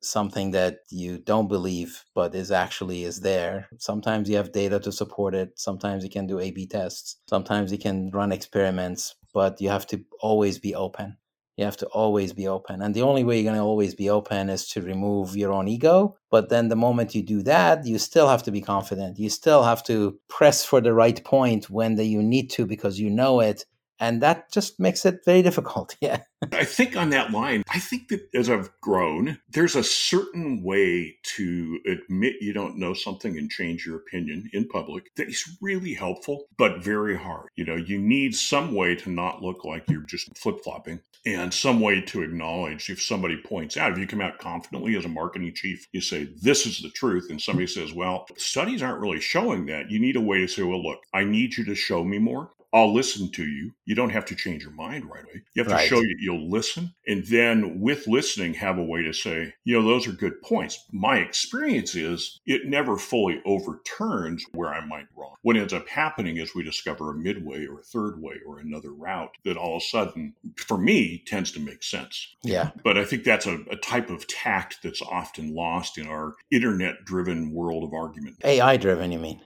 something 0.00 0.52
that 0.52 0.80
you 0.90 1.18
don't 1.18 1.48
believe 1.48 2.04
but 2.14 2.34
is 2.34 2.50
actually 2.50 3.04
is 3.04 3.20
there. 3.20 3.68
Sometimes 3.78 4.28
you 4.28 4.36
have 4.36 4.52
data 4.52 4.78
to 4.80 4.92
support 4.92 5.34
it. 5.34 5.58
Sometimes 5.58 6.04
you 6.04 6.10
can 6.10 6.26
do 6.26 6.38
A 6.40 6.50
B 6.50 6.66
tests. 6.66 7.16
Sometimes 7.28 7.72
you 7.72 7.78
can 7.78 8.10
run 8.12 8.32
experiments, 8.32 9.16
but 9.32 9.60
you 9.60 9.70
have 9.70 9.86
to 9.88 10.04
always 10.20 10.58
be 10.58 10.74
open. 10.74 11.16
You 11.56 11.64
have 11.64 11.76
to 11.78 11.86
always 11.86 12.32
be 12.32 12.48
open. 12.48 12.82
And 12.82 12.94
the 12.94 13.02
only 13.02 13.22
way 13.22 13.36
you're 13.36 13.52
going 13.52 13.62
to 13.62 13.70
always 13.72 13.94
be 13.94 14.10
open 14.10 14.50
is 14.50 14.68
to 14.70 14.82
remove 14.82 15.36
your 15.36 15.52
own 15.52 15.68
ego. 15.68 16.16
But 16.28 16.48
then 16.48 16.68
the 16.68 16.84
moment 16.86 17.14
you 17.14 17.22
do 17.22 17.42
that, 17.44 17.86
you 17.86 17.98
still 17.98 18.28
have 18.28 18.42
to 18.42 18.50
be 18.50 18.60
confident. 18.60 19.20
You 19.20 19.30
still 19.30 19.62
have 19.62 19.84
to 19.84 20.18
press 20.28 20.64
for 20.64 20.80
the 20.80 20.92
right 20.92 21.22
point 21.24 21.70
when 21.70 21.94
the, 21.94 22.04
you 22.04 22.22
need 22.22 22.50
to 22.56 22.66
because 22.66 22.98
you 22.98 23.08
know 23.08 23.40
it 23.40 23.66
And 24.00 24.22
that 24.22 24.50
just 24.52 24.80
makes 24.80 25.04
it 25.04 25.20
very 25.24 25.42
difficult. 25.42 25.96
Yeah. 26.04 26.20
I 26.52 26.64
think 26.64 26.94
on 26.94 27.08
that 27.10 27.30
line, 27.30 27.62
I 27.72 27.78
think 27.78 28.08
that 28.08 28.28
as 28.34 28.50
I've 28.50 28.70
grown, 28.82 29.38
there's 29.48 29.76
a 29.76 29.82
certain 29.82 30.62
way 30.62 31.16
to 31.36 31.78
admit 31.86 32.34
you 32.42 32.52
don't 32.52 32.76
know 32.76 32.92
something 32.92 33.38
and 33.38 33.50
change 33.50 33.86
your 33.86 33.96
opinion 33.96 34.50
in 34.52 34.68
public 34.68 35.14
that 35.16 35.28
is 35.28 35.56
really 35.62 35.94
helpful, 35.94 36.44
but 36.58 36.84
very 36.84 37.16
hard. 37.16 37.48
You 37.56 37.64
know, 37.64 37.76
you 37.76 37.98
need 37.98 38.34
some 38.34 38.74
way 38.74 38.94
to 38.96 39.08
not 39.08 39.40
look 39.40 39.64
like 39.64 39.88
you're 39.88 40.02
just 40.02 40.36
flip 40.36 40.62
flopping 40.62 41.00
and 41.26 41.52
some 41.54 41.80
way 41.80 42.00
to 42.02 42.22
acknowledge 42.22 42.90
if 42.90 43.02
somebody 43.02 43.36
points 43.36 43.76
out, 43.76 43.92
if 43.92 43.98
you 43.98 44.06
come 44.06 44.20
out 44.20 44.38
confidently 44.38 44.96
as 44.96 45.04
a 45.04 45.08
marketing 45.08 45.52
chief, 45.54 45.88
you 45.92 46.00
say, 46.00 46.28
this 46.42 46.66
is 46.66 46.80
the 46.80 46.90
truth. 46.90 47.28
And 47.30 47.40
somebody 47.40 47.66
says, 47.66 47.92
well, 47.94 48.26
studies 48.36 48.82
aren't 48.82 49.00
really 49.00 49.20
showing 49.20 49.66
that. 49.66 49.90
You 49.90 49.98
need 49.98 50.16
a 50.16 50.20
way 50.20 50.40
to 50.40 50.48
say, 50.48 50.62
well, 50.62 50.82
look, 50.82 51.00
I 51.14 51.24
need 51.24 51.56
you 51.56 51.64
to 51.64 51.74
show 51.74 52.04
me 52.04 52.18
more. 52.18 52.50
I'll 52.74 52.92
listen 52.92 53.30
to 53.30 53.46
you. 53.46 53.72
You 53.84 53.94
don't 53.94 54.10
have 54.10 54.24
to 54.26 54.34
change 54.34 54.64
your 54.64 54.72
mind 54.72 55.08
right 55.08 55.22
away. 55.22 55.42
You 55.54 55.62
have 55.62 55.72
to 55.72 55.86
show 55.86 56.00
you 56.00 56.16
you'll 56.18 56.50
listen. 56.50 56.92
And 57.06 57.24
then 57.26 57.80
with 57.80 58.08
listening, 58.08 58.54
have 58.54 58.78
a 58.78 58.82
way 58.82 59.02
to 59.02 59.12
say, 59.12 59.54
you 59.64 59.78
know, 59.80 59.86
those 59.86 60.08
are 60.08 60.12
good 60.12 60.42
points. 60.42 60.84
My 60.90 61.18
experience 61.18 61.94
is 61.94 62.40
it 62.46 62.66
never 62.66 62.96
fully 62.96 63.40
overturns 63.46 64.44
where 64.52 64.74
I 64.74 64.84
might 64.84 65.06
wrong. 65.16 65.36
What 65.42 65.56
ends 65.56 65.72
up 65.72 65.86
happening 65.88 66.38
is 66.38 66.54
we 66.54 66.64
discover 66.64 67.10
a 67.10 67.14
midway 67.14 67.66
or 67.66 67.78
a 67.78 67.84
third 67.84 68.20
way 68.20 68.36
or 68.44 68.58
another 68.58 68.92
route 68.92 69.36
that 69.44 69.56
all 69.56 69.76
of 69.76 69.82
a 69.82 69.86
sudden, 69.86 70.34
for 70.56 70.76
me, 70.76 71.22
tends 71.26 71.52
to 71.52 71.60
make 71.60 71.84
sense. 71.84 72.34
Yeah. 72.42 72.70
But 72.82 72.98
I 72.98 73.04
think 73.04 73.22
that's 73.22 73.46
a, 73.46 73.60
a 73.70 73.76
type 73.76 74.10
of 74.10 74.26
tact 74.26 74.78
that's 74.82 75.02
often 75.02 75.54
lost 75.54 75.96
in 75.96 76.08
our 76.08 76.34
internet 76.50 77.04
driven 77.04 77.52
world 77.52 77.84
of 77.84 77.92
argument. 77.92 78.36
AI 78.42 78.76
driven, 78.78 79.12
you 79.12 79.18
mean? 79.20 79.40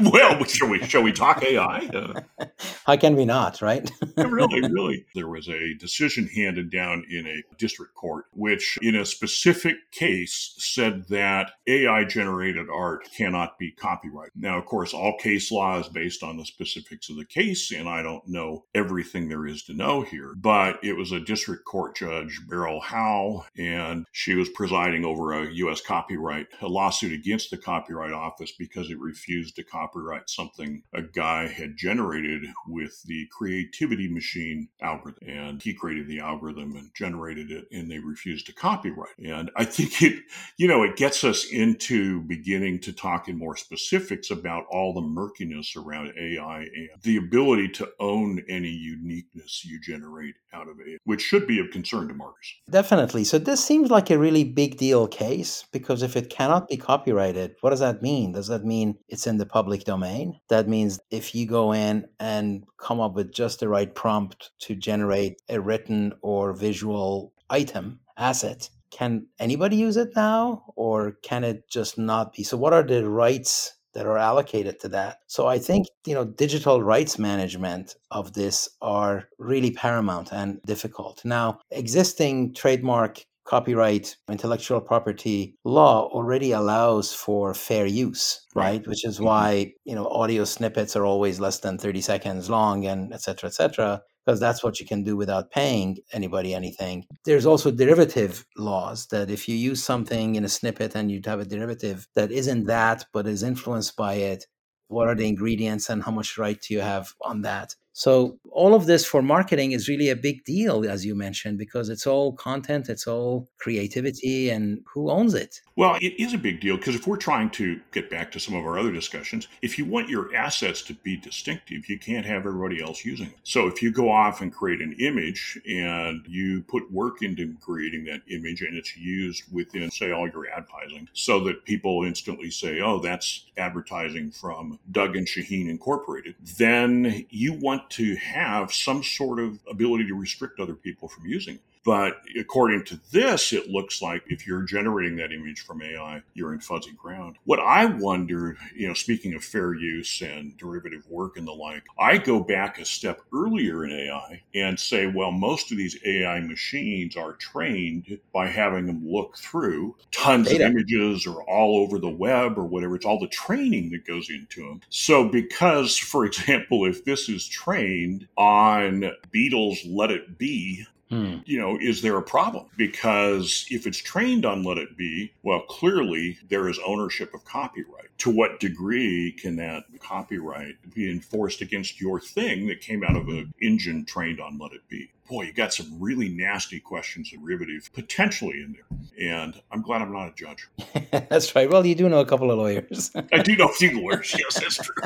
well, 0.00 0.44
shall 0.44 0.68
we 0.68 0.82
shall 0.84 1.02
we 1.02 1.12
talk 1.12 1.42
AI? 1.42 1.88
Uh, 1.92 2.20
How 2.86 2.96
can 2.96 3.16
we 3.16 3.24
not, 3.24 3.62
right? 3.62 3.90
really, 4.16 4.60
really. 4.60 5.06
There 5.14 5.28
was 5.28 5.48
a 5.48 5.74
decision 5.74 6.28
handed 6.28 6.70
down 6.70 7.04
in 7.10 7.26
a 7.26 7.42
district 7.56 7.94
court, 7.94 8.26
which, 8.32 8.78
in 8.82 8.94
a 8.94 9.04
specific 9.04 9.76
case, 9.92 10.54
said 10.58 11.04
that 11.08 11.52
AI 11.66 12.04
generated 12.04 12.66
art 12.72 13.08
cannot 13.16 13.58
be 13.58 13.72
copyrighted. 13.72 14.32
Now, 14.36 14.58
of 14.58 14.66
course, 14.66 14.92
all 14.92 15.16
case 15.18 15.50
law 15.50 15.78
is 15.78 15.88
based 15.88 16.22
on 16.22 16.36
the 16.36 16.44
specifics 16.44 17.08
of 17.10 17.16
the 17.16 17.24
case, 17.24 17.72
and 17.72 17.88
I 17.88 18.02
don't 18.02 18.26
know 18.26 18.64
everything 18.74 19.28
there 19.28 19.46
is 19.46 19.62
to 19.64 19.74
know 19.74 20.02
here. 20.02 20.34
But 20.36 20.78
it 20.82 20.96
was 20.96 21.12
a 21.12 21.20
district 21.20 21.64
court 21.64 21.96
judge, 21.96 22.40
Beryl 22.48 22.80
Howell, 22.80 23.46
and 23.56 24.06
she 24.12 24.34
was 24.34 24.48
presiding 24.50 25.04
over 25.04 25.32
a 25.32 25.52
U.S. 25.52 25.80
copyright 25.80 26.46
a 26.60 26.68
lawsuit 26.68 27.12
against 27.12 27.50
the 27.50 27.56
Copyright 27.56 28.12
Office 28.12 28.52
because 28.64 28.90
it 28.90 28.98
refused 28.98 29.56
to 29.56 29.62
copyright 29.62 30.28
something 30.28 30.82
a 30.92 31.02
guy 31.02 31.46
had 31.46 31.76
generated 31.76 32.44
with 32.66 33.02
the 33.04 33.26
creativity 33.30 34.08
machine 34.08 34.68
algorithm. 34.80 35.28
And 35.28 35.62
he 35.62 35.74
created 35.74 36.08
the 36.08 36.20
algorithm 36.20 36.76
and 36.76 36.90
generated 36.94 37.50
it, 37.50 37.66
and 37.70 37.90
they 37.90 37.98
refused 37.98 38.46
to 38.46 38.52
copyright. 38.52 39.18
And 39.22 39.50
I 39.56 39.64
think 39.64 40.02
it, 40.02 40.24
you 40.56 40.68
know, 40.68 40.82
it 40.82 40.96
gets 40.96 41.24
us 41.24 41.44
into 41.44 42.22
beginning 42.22 42.80
to 42.80 42.92
talk 42.92 43.28
in 43.28 43.38
more 43.38 43.56
specifics 43.56 44.30
about 44.30 44.64
all 44.70 44.94
the 44.94 45.00
murkiness 45.00 45.76
around 45.76 46.12
AI 46.18 46.60
and 46.60 46.88
the 47.02 47.16
ability 47.16 47.68
to 47.68 47.90
own 48.00 48.42
any 48.48 48.70
uniqueness 48.70 49.64
you 49.64 49.80
generate 49.80 50.34
out 50.52 50.68
of 50.68 50.76
it, 50.80 51.00
which 51.04 51.20
should 51.20 51.46
be 51.46 51.58
of 51.58 51.70
concern 51.70 52.08
to 52.08 52.14
marketers. 52.14 52.54
Definitely. 52.70 53.24
So 53.24 53.38
this 53.38 53.62
seems 53.64 53.90
like 53.90 54.10
a 54.10 54.18
really 54.18 54.44
big 54.44 54.76
deal 54.76 55.06
case 55.06 55.64
because 55.72 56.02
if 56.02 56.16
it 56.16 56.30
cannot 56.30 56.68
be 56.68 56.76
copyrighted, 56.76 57.56
what 57.60 57.70
does 57.70 57.80
that 57.80 58.02
mean? 58.02 58.32
Does 58.32 58.48
that 58.54 58.64
mean 58.64 58.96
it's 59.08 59.26
in 59.26 59.38
the 59.38 59.46
public 59.46 59.84
domain? 59.84 60.38
That 60.48 60.68
means 60.68 61.00
if 61.10 61.34
you 61.34 61.46
go 61.46 61.72
in 61.72 62.06
and 62.20 62.64
come 62.78 63.00
up 63.00 63.14
with 63.14 63.32
just 63.32 63.60
the 63.60 63.68
right 63.68 63.92
prompt 63.94 64.50
to 64.60 64.74
generate 64.74 65.42
a 65.48 65.60
written 65.60 66.12
or 66.22 66.52
visual 66.52 67.32
item, 67.50 68.00
asset, 68.16 68.70
can 68.90 69.26
anybody 69.38 69.76
use 69.76 69.96
it 69.96 70.10
now 70.14 70.64
or 70.76 71.12
can 71.22 71.42
it 71.42 71.68
just 71.68 71.98
not 71.98 72.32
be? 72.32 72.44
So 72.44 72.56
what 72.56 72.72
are 72.72 72.84
the 72.84 73.08
rights 73.08 73.74
that 73.94 74.06
are 74.06 74.18
allocated 74.18 74.80
to 74.80 74.88
that. 74.88 75.18
So 75.28 75.46
I 75.46 75.58
think, 75.58 75.86
you 76.04 76.14
know, 76.14 76.24
digital 76.24 76.82
rights 76.82 77.16
management 77.18 77.94
of 78.10 78.32
this 78.34 78.68
are 78.82 79.28
really 79.38 79.70
paramount 79.70 80.32
and 80.32 80.60
difficult. 80.66 81.24
Now, 81.24 81.60
existing 81.70 82.54
trademark 82.54 83.24
copyright 83.44 84.16
intellectual 84.28 84.80
property 84.80 85.56
law 85.64 86.08
already 86.08 86.52
allows 86.52 87.12
for 87.12 87.54
fair 87.54 87.86
use 87.86 88.46
right 88.54 88.86
which 88.86 89.04
is 89.04 89.16
mm-hmm. 89.16 89.26
why 89.26 89.72
you 89.84 89.94
know 89.94 90.08
audio 90.08 90.44
snippets 90.44 90.96
are 90.96 91.04
always 91.04 91.40
less 91.40 91.58
than 91.60 91.78
30 91.78 92.00
seconds 92.00 92.50
long 92.50 92.86
and 92.86 93.12
et 93.12 93.20
cetera 93.20 93.48
et 93.48 93.54
cetera 93.54 94.02
because 94.24 94.40
that's 94.40 94.64
what 94.64 94.80
you 94.80 94.86
can 94.86 95.02
do 95.02 95.16
without 95.16 95.50
paying 95.50 95.98
anybody 96.12 96.54
anything. 96.54 97.04
There's 97.24 97.46
also 97.46 97.70
derivative 97.70 98.46
laws 98.56 99.06
that 99.08 99.30
if 99.30 99.48
you 99.48 99.54
use 99.54 99.82
something 99.84 100.34
in 100.34 100.44
a 100.44 100.48
snippet 100.48 100.94
and 100.94 101.10
you 101.10 101.20
have 101.24 101.40
a 101.40 101.44
derivative 101.44 102.08
that 102.14 102.32
isn't 102.32 102.64
that 102.64 103.04
but 103.12 103.26
is 103.26 103.42
influenced 103.42 103.96
by 103.96 104.14
it, 104.14 104.46
what 104.88 105.08
are 105.08 105.14
the 105.14 105.28
ingredients 105.28 105.90
and 105.90 106.02
how 106.02 106.12
much 106.12 106.38
right 106.38 106.60
do 106.60 106.74
you 106.74 106.80
have 106.80 107.12
on 107.20 107.42
that? 107.42 107.74
So 107.96 108.36
all 108.50 108.74
of 108.74 108.86
this 108.86 109.06
for 109.06 109.22
marketing 109.22 109.70
is 109.70 109.88
really 109.88 110.10
a 110.10 110.16
big 110.16 110.44
deal, 110.44 110.84
as 110.84 111.06
you 111.06 111.14
mentioned, 111.14 111.58
because 111.58 111.88
it's 111.88 112.08
all 112.08 112.32
content, 112.32 112.88
it's 112.88 113.06
all 113.06 113.48
creativity, 113.58 114.50
and 114.50 114.80
who 114.92 115.10
owns 115.10 115.32
it? 115.32 115.60
Well, 115.76 115.96
it 116.02 116.20
is 116.20 116.34
a 116.34 116.38
big 116.38 116.60
deal 116.60 116.76
because 116.76 116.96
if 116.96 117.06
we're 117.06 117.16
trying 117.16 117.50
to 117.50 117.80
get 117.92 118.10
back 118.10 118.32
to 118.32 118.40
some 118.40 118.56
of 118.56 118.64
our 118.64 118.80
other 118.80 118.90
discussions, 118.90 119.46
if 119.62 119.78
you 119.78 119.84
want 119.84 120.08
your 120.08 120.34
assets 120.34 120.82
to 120.82 120.94
be 120.94 121.16
distinctive, 121.16 121.88
you 121.88 121.96
can't 121.98 122.26
have 122.26 122.46
everybody 122.46 122.82
else 122.82 123.04
using 123.04 123.28
it. 123.28 123.38
So 123.44 123.68
if 123.68 123.80
you 123.80 123.92
go 123.92 124.10
off 124.10 124.40
and 124.40 124.52
create 124.52 124.80
an 124.80 124.96
image 124.98 125.60
and 125.68 126.24
you 126.28 126.62
put 126.62 126.90
work 126.90 127.22
into 127.22 127.54
creating 127.60 128.04
that 128.06 128.22
image 128.28 128.62
and 128.62 128.76
it's 128.76 128.96
used 128.96 129.44
within, 129.52 129.90
say, 129.92 130.10
all 130.10 130.28
your 130.28 130.48
advertising, 130.48 131.08
so 131.12 131.38
that 131.44 131.64
people 131.64 132.02
instantly 132.04 132.50
say, 132.50 132.80
oh, 132.80 132.98
that's 132.98 133.46
advertising 133.56 134.32
from 134.32 134.80
Doug 134.90 135.16
and 135.16 135.28
Shaheen 135.28 135.68
Incorporated, 135.68 136.34
then 136.58 137.24
you 137.30 137.52
want 137.52 137.83
to 137.90 138.16
have 138.16 138.72
some 138.72 139.02
sort 139.02 139.38
of 139.38 139.58
ability 139.70 140.06
to 140.08 140.14
restrict 140.14 140.60
other 140.60 140.74
people 140.74 141.08
from 141.08 141.26
using 141.26 141.56
it. 141.56 141.60
But 141.84 142.16
according 142.38 142.84
to 142.86 143.00
this, 143.12 143.52
it 143.52 143.68
looks 143.68 144.00
like 144.00 144.22
if 144.26 144.46
you're 144.46 144.62
generating 144.62 145.16
that 145.16 145.32
image 145.32 145.60
from 145.60 145.82
AI, 145.82 146.22
you're 146.32 146.54
in 146.54 146.60
fuzzy 146.60 146.92
ground. 146.92 147.36
What 147.44 147.60
I 147.60 147.84
wondered, 147.84 148.56
you 148.74 148.88
know, 148.88 148.94
speaking 148.94 149.34
of 149.34 149.44
fair 149.44 149.74
use 149.74 150.22
and 150.22 150.56
derivative 150.56 151.06
work 151.08 151.36
and 151.36 151.46
the 151.46 151.52
like, 151.52 151.84
I 151.98 152.16
go 152.16 152.40
back 152.40 152.78
a 152.78 152.86
step 152.86 153.20
earlier 153.34 153.84
in 153.84 153.92
AI 153.92 154.42
and 154.54 154.80
say, 154.80 155.06
well, 155.06 155.30
most 155.30 155.70
of 155.70 155.76
these 155.76 155.98
AI 156.06 156.40
machines 156.40 157.16
are 157.16 157.34
trained 157.34 158.18
by 158.32 158.48
having 158.48 158.86
them 158.86 159.02
look 159.06 159.36
through 159.36 159.96
tons 160.10 160.48
Data. 160.48 160.64
of 160.64 160.70
images 160.70 161.26
or 161.26 161.42
all 161.44 161.78
over 161.78 161.98
the 161.98 162.08
web 162.08 162.58
or 162.58 162.64
whatever. 162.64 162.96
It's 162.96 163.06
all 163.06 163.20
the 163.20 163.28
training 163.28 163.90
that 163.90 164.06
goes 164.06 164.30
into 164.30 164.66
them. 164.66 164.80
So, 164.88 165.28
because, 165.28 165.98
for 165.98 166.24
example, 166.26 166.86
if 166.86 167.04
this 167.04 167.28
is 167.28 167.46
trained 167.46 168.26
on 168.38 169.10
Beatles' 169.34 169.80
Let 169.86 170.10
It 170.10 170.38
Be, 170.38 170.86
Hmm. 171.14 171.36
You 171.44 171.60
know, 171.60 171.78
is 171.80 172.02
there 172.02 172.16
a 172.16 172.22
problem? 172.22 172.66
Because 172.76 173.66
if 173.70 173.86
it's 173.86 173.98
trained 173.98 174.44
on 174.44 174.64
Let 174.64 174.78
It 174.78 174.96
Be, 174.96 175.32
well, 175.44 175.60
clearly 175.60 176.38
there 176.48 176.68
is 176.68 176.80
ownership 176.84 177.32
of 177.34 177.44
copyright. 177.44 178.08
To 178.18 178.30
what 178.30 178.58
degree 178.58 179.30
can 179.30 179.54
that 179.56 179.84
copyright 180.00 180.74
be 180.92 181.08
enforced 181.08 181.60
against 181.60 182.00
your 182.00 182.18
thing 182.18 182.66
that 182.66 182.80
came 182.80 183.04
out 183.04 183.14
of 183.14 183.28
an 183.28 183.52
engine 183.62 184.04
trained 184.04 184.40
on 184.40 184.58
Let 184.58 184.72
It 184.72 184.88
Be? 184.88 185.10
Boy, 185.28 185.42
you 185.42 185.52
got 185.52 185.72
some 185.72 185.88
really 185.98 186.28
nasty 186.28 186.80
questions 186.80 187.30
derivative 187.30 187.90
potentially 187.92 188.60
in 188.60 188.72
there. 188.72 189.34
And 189.36 189.60
I'm 189.70 189.82
glad 189.82 190.02
I'm 190.02 190.12
not 190.12 190.28
a 190.28 190.34
judge. 190.34 190.68
that's 191.10 191.54
right. 191.54 191.70
Well, 191.70 191.84
you 191.86 191.94
do 191.94 192.08
know 192.08 192.20
a 192.20 192.26
couple 192.26 192.50
of 192.50 192.58
lawyers. 192.58 193.10
I 193.32 193.42
do 193.42 193.56
know 193.56 193.66
a 193.66 193.72
few 193.72 194.00
lawyers. 194.00 194.34
Yes, 194.44 194.60
that's 194.60 194.76
true. 194.76 195.02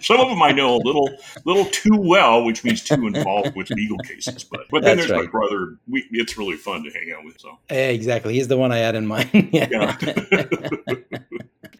Some 0.00 0.20
of 0.20 0.28
them 0.28 0.42
I 0.42 0.50
know 0.50 0.76
a 0.76 0.82
little, 0.84 1.08
little 1.44 1.64
too 1.66 1.96
well, 1.96 2.44
which 2.44 2.64
means 2.64 2.82
too 2.82 3.06
involved 3.06 3.54
with 3.54 3.70
legal 3.70 3.98
cases. 3.98 4.44
But 4.44 4.62
but 4.70 4.82
then 4.82 4.96
that's 4.96 5.08
there's 5.08 5.18
right. 5.18 5.24
my 5.26 5.30
brother. 5.30 5.76
We, 5.88 6.06
it's 6.10 6.36
really 6.36 6.56
fun 6.56 6.82
to 6.82 6.90
hang 6.90 7.12
out 7.16 7.24
with. 7.24 7.40
So 7.40 7.58
eh, 7.70 7.90
exactly, 7.90 8.34
he's 8.34 8.48
the 8.48 8.58
one 8.58 8.72
I 8.72 8.78
had 8.78 8.94
in 8.94 9.06
mind. 9.06 9.30
yeah. 9.52 9.96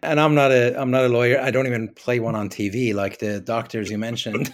and 0.03 0.19
I'm 0.19 0.35
not 0.35 0.51
a 0.51 0.79
I'm 0.79 0.89
not 0.89 1.03
a 1.03 1.09
lawyer. 1.09 1.39
I 1.39 1.51
don't 1.51 1.67
even 1.67 1.89
play 1.89 2.19
one 2.19 2.35
on 2.35 2.49
TV 2.49 2.93
like 2.93 3.19
the 3.19 3.41
doctors 3.41 3.91
you 3.91 3.97
mentioned. 3.97 4.51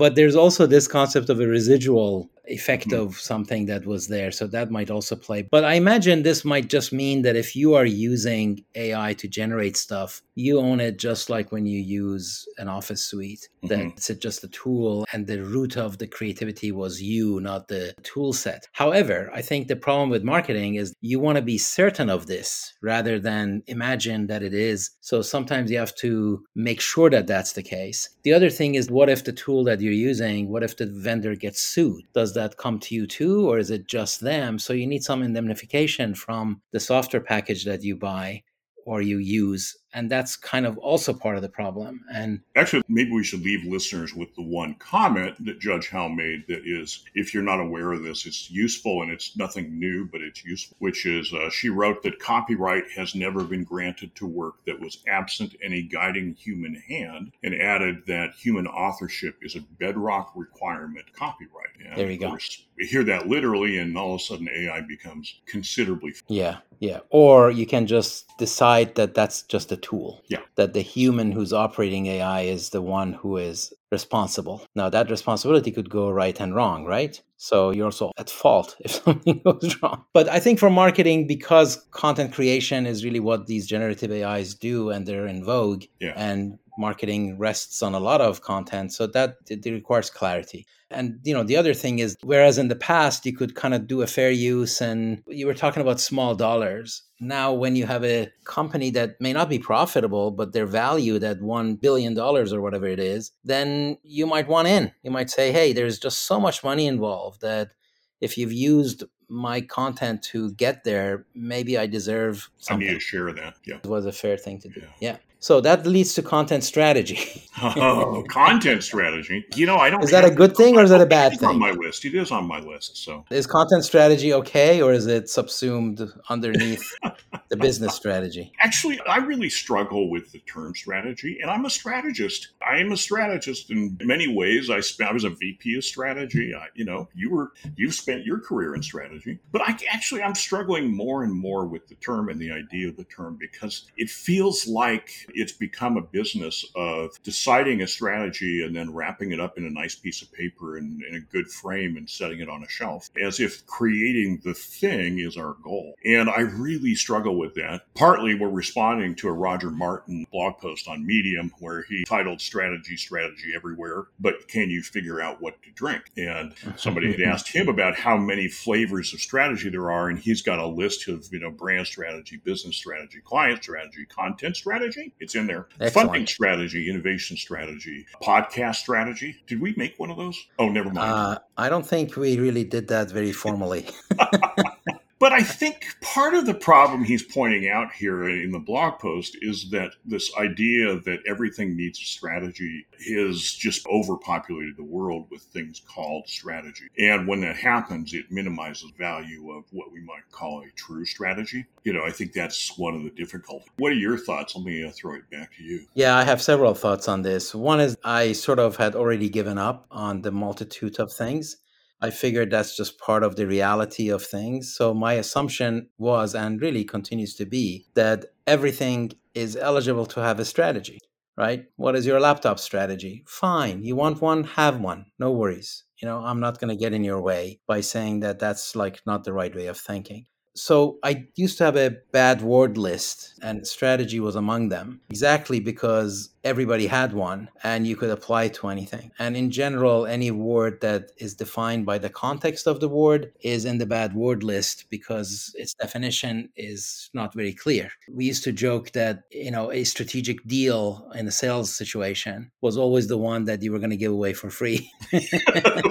But 0.00 0.14
there's 0.14 0.34
also 0.34 0.66
this 0.66 0.88
concept 0.88 1.28
of 1.28 1.40
a 1.40 1.46
residual 1.46 2.30
effect 2.50 2.88
mm-hmm. 2.88 3.02
of 3.02 3.18
something 3.18 3.66
that 3.66 3.86
was 3.86 4.08
there. 4.08 4.30
So 4.30 4.46
that 4.48 4.70
might 4.70 4.90
also 4.90 5.16
play. 5.16 5.42
But 5.42 5.64
I 5.64 5.74
imagine 5.74 6.22
this 6.22 6.44
might 6.44 6.68
just 6.68 6.92
mean 6.92 7.22
that 7.22 7.36
if 7.36 7.54
you 7.54 7.74
are 7.74 7.84
using 7.84 8.64
AI 8.74 9.14
to 9.14 9.28
generate 9.28 9.76
stuff, 9.76 10.22
you 10.34 10.58
own 10.58 10.80
it 10.80 10.98
just 10.98 11.30
like 11.30 11.52
when 11.52 11.66
you 11.66 11.80
use 11.80 12.46
an 12.58 12.68
office 12.68 13.04
suite. 13.04 13.48
Mm-hmm. 13.62 13.68
That 13.68 13.92
it's 13.96 14.08
just 14.20 14.44
a 14.44 14.48
tool 14.48 15.06
and 15.12 15.26
the 15.26 15.42
root 15.42 15.76
of 15.76 15.98
the 15.98 16.06
creativity 16.06 16.72
was 16.72 17.02
you, 17.02 17.40
not 17.40 17.68
the 17.68 17.94
tool 18.02 18.32
set. 18.32 18.66
However, 18.72 19.30
I 19.34 19.42
think 19.42 19.68
the 19.68 19.76
problem 19.76 20.10
with 20.10 20.24
marketing 20.24 20.74
is 20.76 20.94
you 21.00 21.20
want 21.20 21.36
to 21.36 21.42
be 21.42 21.58
certain 21.58 22.10
of 22.10 22.26
this 22.26 22.72
rather 22.82 23.18
than 23.18 23.62
imagine 23.66 24.26
that 24.28 24.42
it 24.42 24.54
is. 24.54 24.90
So 25.00 25.22
sometimes 25.22 25.70
you 25.70 25.78
have 25.78 25.94
to 25.96 26.42
make 26.54 26.80
sure 26.80 27.10
that 27.10 27.26
that's 27.26 27.52
the 27.52 27.62
case. 27.62 28.08
The 28.22 28.32
other 28.32 28.50
thing 28.50 28.74
is 28.74 28.90
what 28.90 29.08
if 29.08 29.24
the 29.24 29.32
tool 29.32 29.64
that 29.64 29.80
you're 29.90 30.08
using, 30.08 30.48
what 30.48 30.62
if 30.62 30.76
the 30.76 30.86
vendor 30.86 31.34
gets 31.34 31.60
sued? 31.60 32.04
Does 32.14 32.34
that 32.34 32.56
come 32.56 32.78
to 32.80 32.94
you 32.94 33.06
too, 33.06 33.48
or 33.48 33.58
is 33.58 33.70
it 33.70 33.86
just 33.86 34.20
them? 34.20 34.58
So 34.58 34.72
you 34.72 34.86
need 34.86 35.02
some 35.02 35.22
indemnification 35.22 36.14
from 36.14 36.62
the 36.72 36.80
software 36.80 37.22
package 37.22 37.64
that 37.64 37.82
you 37.82 37.96
buy 37.96 38.42
or 38.86 39.02
you 39.02 39.18
use 39.18 39.76
and 39.92 40.10
that's 40.10 40.36
kind 40.36 40.66
of 40.66 40.78
also 40.78 41.12
part 41.12 41.36
of 41.36 41.42
the 41.42 41.48
problem. 41.48 42.04
And 42.12 42.40
actually 42.56 42.82
maybe 42.88 43.12
we 43.12 43.24
should 43.24 43.42
leave 43.42 43.64
listeners 43.64 44.14
with 44.14 44.34
the 44.34 44.42
one 44.42 44.74
comment 44.74 45.44
that 45.44 45.60
judge 45.60 45.88
Howell 45.88 46.10
made 46.10 46.44
that 46.48 46.62
is 46.66 47.04
if 47.14 47.32
you're 47.32 47.42
not 47.42 47.60
aware 47.60 47.92
of 47.92 48.02
this 48.02 48.26
it's 48.26 48.50
useful 48.50 49.02
and 49.02 49.10
it's 49.10 49.36
nothing 49.36 49.78
new 49.78 50.06
but 50.10 50.20
it's 50.20 50.44
useful 50.44 50.76
which 50.80 51.06
is 51.06 51.32
uh, 51.32 51.50
she 51.50 51.68
wrote 51.68 52.02
that 52.02 52.18
copyright 52.18 52.84
has 52.94 53.14
never 53.14 53.44
been 53.44 53.64
granted 53.64 54.14
to 54.16 54.26
work 54.26 54.64
that 54.66 54.78
was 54.78 54.98
absent 55.08 55.54
any 55.62 55.82
guiding 55.82 56.34
human 56.34 56.74
hand 56.74 57.32
and 57.42 57.54
added 57.54 58.02
that 58.06 58.34
human 58.34 58.66
authorship 58.66 59.36
is 59.42 59.56
a 59.56 59.60
bedrock 59.78 60.32
requirement 60.34 61.06
copyright. 61.14 61.68
And 61.84 61.96
there 61.96 62.10
you 62.10 62.18
go. 62.18 62.36
we 62.76 62.86
hear 62.86 63.04
that 63.04 63.28
literally 63.28 63.78
and 63.78 63.96
all 63.96 64.14
of 64.14 64.20
a 64.20 64.24
sudden 64.24 64.48
ai 64.48 64.80
becomes 64.82 65.40
considerably 65.46 66.14
yeah 66.28 66.58
yeah. 66.80 67.00
Or 67.10 67.50
you 67.50 67.66
can 67.66 67.86
just 67.86 68.26
decide 68.38 68.94
that 68.94 69.14
that's 69.14 69.42
just 69.42 69.70
a 69.70 69.76
tool. 69.80 70.22
Yeah. 70.28 70.40
That 70.56 70.72
the 70.72 70.82
human 70.82 71.32
who's 71.32 71.52
operating 71.52 72.06
AI 72.06 72.42
is 72.42 72.70
the 72.70 72.82
one 72.82 73.12
who 73.12 73.36
is 73.36 73.72
responsible. 73.90 74.62
Now, 74.74 74.88
that 74.88 75.10
responsibility 75.10 75.70
could 75.72 75.90
go 75.90 76.10
right 76.10 76.38
and 76.40 76.54
wrong, 76.54 76.84
right? 76.84 77.20
So 77.36 77.70
you're 77.70 77.86
also 77.86 78.12
at 78.18 78.30
fault 78.30 78.76
if 78.80 78.92
something 78.92 79.40
goes 79.44 79.76
wrong. 79.82 80.04
But 80.12 80.28
I 80.28 80.38
think 80.38 80.58
for 80.58 80.70
marketing, 80.70 81.26
because 81.26 81.86
content 81.90 82.32
creation 82.32 82.86
is 82.86 83.04
really 83.04 83.20
what 83.20 83.46
these 83.46 83.66
generative 83.66 84.12
AIs 84.12 84.54
do 84.54 84.90
and 84.90 85.06
they're 85.06 85.26
in 85.26 85.44
vogue, 85.44 85.84
yeah. 85.98 86.12
and 86.16 86.58
marketing 86.80 87.38
rests 87.38 87.82
on 87.82 87.94
a 87.94 88.00
lot 88.00 88.20
of 88.20 88.40
content 88.40 88.92
so 88.92 89.06
that 89.06 89.36
it, 89.48 89.64
requires 89.66 90.10
clarity 90.10 90.66
and 90.90 91.20
you 91.22 91.34
know 91.34 91.44
the 91.44 91.56
other 91.56 91.74
thing 91.74 91.98
is 91.98 92.16
whereas 92.22 92.58
in 92.58 92.68
the 92.68 92.74
past 92.74 93.26
you 93.26 93.32
could 93.32 93.54
kind 93.54 93.74
of 93.74 93.86
do 93.86 94.02
a 94.02 94.06
fair 94.06 94.30
use 94.30 94.80
and 94.80 95.22
you 95.26 95.46
were 95.46 95.54
talking 95.54 95.82
about 95.82 96.00
small 96.00 96.34
dollars 96.34 97.02
now 97.20 97.52
when 97.52 97.76
you 97.76 97.86
have 97.86 98.04
a 98.04 98.28
company 98.44 98.90
that 98.90 99.20
may 99.20 99.32
not 99.32 99.48
be 99.48 99.58
profitable 99.58 100.30
but 100.30 100.52
they're 100.52 100.66
valued 100.66 101.22
at 101.22 101.40
1 101.40 101.76
billion 101.76 102.14
dollars 102.14 102.52
or 102.52 102.60
whatever 102.60 102.86
it 102.86 102.98
is 102.98 103.32
then 103.44 103.96
you 104.02 104.26
might 104.26 104.48
want 104.48 104.66
in 104.66 104.90
you 105.02 105.10
might 105.10 105.30
say 105.30 105.52
hey 105.52 105.72
there's 105.72 105.98
just 105.98 106.26
so 106.26 106.40
much 106.40 106.64
money 106.64 106.86
involved 106.86 107.40
that 107.42 107.72
if 108.20 108.36
you've 108.36 108.52
used 108.52 109.04
my 109.30 109.60
content 109.60 110.22
to 110.22 110.52
get 110.52 110.84
there, 110.84 111.24
maybe 111.34 111.78
I 111.78 111.86
deserve 111.86 112.50
something. 112.58 112.88
I 112.88 112.92
need 112.92 112.98
to 112.98 113.00
share 113.00 113.32
that. 113.32 113.54
Yeah. 113.64 113.76
It 113.76 113.86
was 113.86 114.04
a 114.04 114.12
fair 114.12 114.36
thing 114.36 114.58
to 114.60 114.68
do. 114.68 114.80
Yeah. 114.80 115.12
yeah. 115.12 115.16
So 115.42 115.62
that 115.62 115.86
leads 115.86 116.12
to 116.14 116.22
content 116.22 116.64
strategy. 116.64 117.48
oh, 117.62 118.22
content 118.28 118.84
strategy. 118.84 119.46
You 119.56 119.64
know, 119.64 119.76
I 119.76 119.88
don't. 119.88 120.04
Is 120.04 120.10
that 120.10 120.26
a 120.26 120.30
good 120.30 120.54
thing 120.54 120.76
or 120.76 120.82
is 120.82 120.90
that 120.90 121.00
a 121.00 121.06
bad 121.06 121.38
thing? 121.38 121.48
On 121.48 121.58
my 121.58 121.70
list, 121.70 122.04
it 122.04 122.14
is 122.14 122.30
on 122.30 122.46
my 122.46 122.60
list. 122.60 122.98
So, 122.98 123.24
is 123.30 123.46
content 123.46 123.84
strategy 123.84 124.34
okay, 124.34 124.82
or 124.82 124.92
is 124.92 125.06
it 125.06 125.30
subsumed 125.30 126.06
underneath 126.28 126.84
the 127.48 127.56
business 127.56 127.94
strategy? 127.94 128.52
Actually, 128.60 129.00
I 129.00 129.16
really 129.16 129.48
struggle 129.48 130.10
with 130.10 130.30
the 130.30 130.40
term 130.40 130.74
strategy, 130.74 131.38
and 131.40 131.50
I'm 131.50 131.64
a 131.64 131.70
strategist. 131.70 132.48
I 132.60 132.76
am 132.76 132.92
a 132.92 132.96
strategist 132.96 133.70
in 133.70 133.96
many 134.02 134.28
ways. 134.28 134.68
I 134.68 134.80
spent. 134.80 135.08
I 135.08 135.14
was 135.14 135.24
a 135.24 135.30
VP 135.30 135.74
of 135.76 135.84
strategy. 135.84 136.54
I, 136.54 136.66
you 136.74 136.84
know, 136.84 137.08
you 137.14 137.30
were. 137.30 137.52
You've 137.76 137.94
spent 137.94 138.26
your 138.26 138.40
career 138.40 138.74
in 138.74 138.82
strategy, 138.82 139.38
but 139.52 139.62
I 139.62 139.74
actually 139.90 140.22
I'm 140.22 140.34
struggling 140.34 140.94
more 140.94 141.24
and 141.24 141.32
more 141.32 141.66
with 141.66 141.88
the 141.88 141.94
term 141.94 142.28
and 142.28 142.38
the 142.38 142.52
idea 142.52 142.88
of 142.88 142.98
the 142.98 143.04
term 143.04 143.38
because 143.40 143.90
it 143.96 144.10
feels 144.10 144.66
like 144.66 145.29
it's 145.34 145.52
become 145.52 145.96
a 145.96 146.02
business 146.02 146.64
of 146.74 147.10
deciding 147.22 147.82
a 147.82 147.86
strategy 147.86 148.62
and 148.64 148.74
then 148.74 148.92
wrapping 148.92 149.32
it 149.32 149.40
up 149.40 149.58
in 149.58 149.64
a 149.64 149.70
nice 149.70 149.94
piece 149.94 150.22
of 150.22 150.32
paper 150.32 150.76
and 150.76 151.02
in 151.02 151.14
a 151.16 151.20
good 151.20 151.48
frame 151.48 151.96
and 151.96 152.08
setting 152.08 152.40
it 152.40 152.48
on 152.48 152.62
a 152.62 152.68
shelf 152.68 153.10
as 153.20 153.40
if 153.40 153.66
creating 153.66 154.40
the 154.44 154.54
thing 154.54 155.18
is 155.18 155.36
our 155.36 155.56
goal. 155.62 155.94
And 156.04 156.28
I 156.28 156.40
really 156.40 156.94
struggle 156.94 157.38
with 157.38 157.54
that. 157.54 157.82
Partly 157.94 158.34
we're 158.34 158.48
responding 158.48 159.14
to 159.16 159.28
a 159.28 159.32
Roger 159.32 159.70
Martin 159.70 160.26
blog 160.32 160.58
post 160.58 160.88
on 160.88 161.06
Medium 161.06 161.52
where 161.60 161.82
he 161.82 162.04
titled 162.04 162.40
Strategy, 162.40 162.96
Strategy 162.96 163.52
Everywhere, 163.54 164.04
but 164.18 164.48
can 164.48 164.70
you 164.70 164.82
figure 164.82 165.20
out 165.20 165.40
what 165.40 165.62
to 165.62 165.70
drink? 165.72 166.02
And 166.16 166.54
somebody 166.76 167.12
had 167.12 167.20
asked 167.32 167.48
him 167.48 167.68
about 167.68 167.96
how 167.96 168.16
many 168.16 168.48
flavors 168.48 169.12
of 169.14 169.20
strategy 169.20 169.68
there 169.70 169.90
are, 169.90 170.08
and 170.08 170.18
he's 170.18 170.42
got 170.42 170.58
a 170.58 170.66
list 170.66 171.08
of, 171.08 171.28
you 171.32 171.40
know, 171.40 171.50
brand 171.50 171.86
strategy, 171.86 172.36
business 172.36 172.76
strategy, 172.76 173.20
client 173.22 173.62
strategy, 173.62 174.04
content 174.06 174.56
strategy. 174.56 175.12
It's 175.20 175.34
in 175.34 175.46
there. 175.46 175.68
Excellent. 175.78 176.08
Funding 176.08 176.26
strategy, 176.26 176.88
innovation 176.88 177.36
strategy, 177.36 178.06
podcast 178.22 178.76
strategy. 178.76 179.36
Did 179.46 179.60
we 179.60 179.74
make 179.76 179.98
one 179.98 180.10
of 180.10 180.16
those? 180.16 180.38
Oh, 180.58 180.68
never 180.68 180.90
mind. 180.90 180.98
Uh, 181.12 181.38
I 181.56 181.68
don't 181.68 181.86
think 181.86 182.16
we 182.16 182.38
really 182.38 182.64
did 182.64 182.88
that 182.88 183.10
very 183.10 183.32
formally. 183.32 183.86
But 185.20 185.34
I 185.34 185.42
think 185.42 185.84
part 186.00 186.32
of 186.32 186.46
the 186.46 186.54
problem 186.54 187.04
he's 187.04 187.22
pointing 187.22 187.68
out 187.68 187.92
here 187.92 188.26
in 188.26 188.52
the 188.52 188.58
blog 188.58 188.98
post 188.98 189.36
is 189.42 189.68
that 189.68 189.92
this 190.02 190.34
idea 190.38 190.98
that 191.00 191.18
everything 191.26 191.76
needs 191.76 192.00
a 192.00 192.06
strategy 192.06 192.86
has 193.06 193.42
just 193.52 193.86
overpopulated 193.86 194.78
the 194.78 194.82
world 194.82 195.26
with 195.30 195.42
things 195.42 195.82
called 195.86 196.26
strategy. 196.26 196.86
And 196.98 197.28
when 197.28 197.42
that 197.42 197.56
happens, 197.56 198.14
it 198.14 198.32
minimizes 198.32 198.92
value 198.96 199.52
of 199.52 199.64
what 199.72 199.92
we 199.92 200.00
might 200.00 200.30
call 200.32 200.62
a 200.62 200.70
true 200.74 201.04
strategy. 201.04 201.66
You 201.84 201.92
know, 201.92 202.02
I 202.02 202.12
think 202.12 202.32
that's 202.32 202.78
one 202.78 202.94
of 202.94 203.02
the 203.02 203.10
difficulties. 203.10 203.68
What 203.76 203.92
are 203.92 203.96
your 203.96 204.16
thoughts? 204.16 204.56
Let 204.56 204.64
me 204.64 204.82
uh, 204.82 204.90
throw 204.90 205.16
it 205.16 205.28
back 205.30 205.54
to 205.58 205.62
you. 205.62 205.84
Yeah, 205.92 206.16
I 206.16 206.24
have 206.24 206.40
several 206.40 206.72
thoughts 206.72 207.08
on 207.08 207.20
this. 207.20 207.54
One 207.54 207.78
is 207.78 207.94
I 208.02 208.32
sort 208.32 208.58
of 208.58 208.76
had 208.76 208.94
already 208.94 209.28
given 209.28 209.58
up 209.58 209.84
on 209.90 210.22
the 210.22 210.30
multitude 210.30 210.98
of 210.98 211.12
things 211.12 211.58
I 212.02 212.10
figured 212.10 212.50
that's 212.50 212.76
just 212.76 212.98
part 212.98 213.22
of 213.22 213.36
the 213.36 213.46
reality 213.46 214.08
of 214.08 214.24
things. 214.24 214.74
So 214.74 214.94
my 214.94 215.14
assumption 215.14 215.88
was 215.98 216.34
and 216.34 216.60
really 216.60 216.84
continues 216.84 217.34
to 217.36 217.44
be 217.44 217.86
that 217.94 218.26
everything 218.46 219.12
is 219.34 219.56
eligible 219.56 220.06
to 220.06 220.20
have 220.20 220.40
a 220.40 220.44
strategy, 220.44 220.98
right? 221.36 221.66
What 221.76 221.96
is 221.96 222.06
your 222.06 222.18
laptop 222.18 222.58
strategy? 222.58 223.24
Fine. 223.26 223.84
You 223.84 223.96
want 223.96 224.22
one, 224.22 224.44
have 224.44 224.80
one. 224.80 225.06
No 225.18 225.30
worries. 225.30 225.84
You 226.00 226.08
know, 226.08 226.18
I'm 226.18 226.40
not 226.40 226.58
going 226.58 226.70
to 226.70 226.82
get 226.82 226.94
in 226.94 227.04
your 227.04 227.20
way 227.20 227.60
by 227.66 227.82
saying 227.82 228.20
that 228.20 228.38
that's 228.38 228.74
like 228.74 229.02
not 229.06 229.24
the 229.24 229.34
right 229.34 229.54
way 229.54 229.66
of 229.66 229.78
thinking. 229.78 230.26
So 230.54 230.98
I 231.02 231.26
used 231.36 231.58
to 231.58 231.64
have 231.64 231.76
a 231.76 231.96
bad 232.12 232.42
word 232.42 232.76
list, 232.76 233.34
and 233.42 233.66
strategy 233.66 234.20
was 234.20 234.36
among 234.36 234.68
them, 234.68 235.00
exactly 235.10 235.60
because 235.60 236.30
everybody 236.42 236.86
had 236.86 237.12
one 237.12 237.48
and 237.62 237.86
you 237.86 237.96
could 237.96 238.10
apply 238.10 238.48
to 238.48 238.68
anything. 238.68 239.10
And 239.18 239.36
in 239.36 239.50
general, 239.50 240.06
any 240.06 240.30
word 240.30 240.80
that 240.80 241.12
is 241.18 241.34
defined 241.34 241.86
by 241.86 241.98
the 241.98 242.08
context 242.08 242.66
of 242.66 242.80
the 242.80 242.88
word 242.88 243.32
is 243.42 243.64
in 243.64 243.78
the 243.78 243.86
bad 243.86 244.14
word 244.14 244.42
list 244.42 244.86
because 244.90 245.54
its 245.56 245.74
definition 245.74 246.48
is 246.56 247.10
not 247.12 247.34
very 247.34 247.52
clear. 247.52 247.90
We 248.10 248.24
used 248.24 248.44
to 248.44 248.52
joke 248.52 248.92
that, 248.92 249.24
you 249.30 249.50
know, 249.50 249.70
a 249.70 249.84
strategic 249.84 250.42
deal 250.46 251.10
in 251.14 251.26
a 251.28 251.32
sales 251.32 251.74
situation 251.74 252.50
was 252.60 252.76
always 252.76 253.08
the 253.08 253.18
one 253.18 253.44
that 253.44 253.62
you 253.62 253.72
were 253.72 253.78
going 253.78 253.90
to 253.90 253.96
give 253.96 254.12
away 254.12 254.32
for 254.32 254.50
free. 254.50 254.90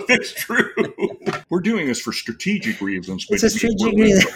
That's 0.07 0.33
true. 0.33 0.73
We're 1.49 1.61
doing 1.61 1.87
this 1.87 1.99
for 1.99 2.13
strategic 2.13 2.79
reasons. 2.79 3.25
It's 3.29 3.43
a 3.43 3.49
strategic 3.49 3.97
reason. 3.97 4.31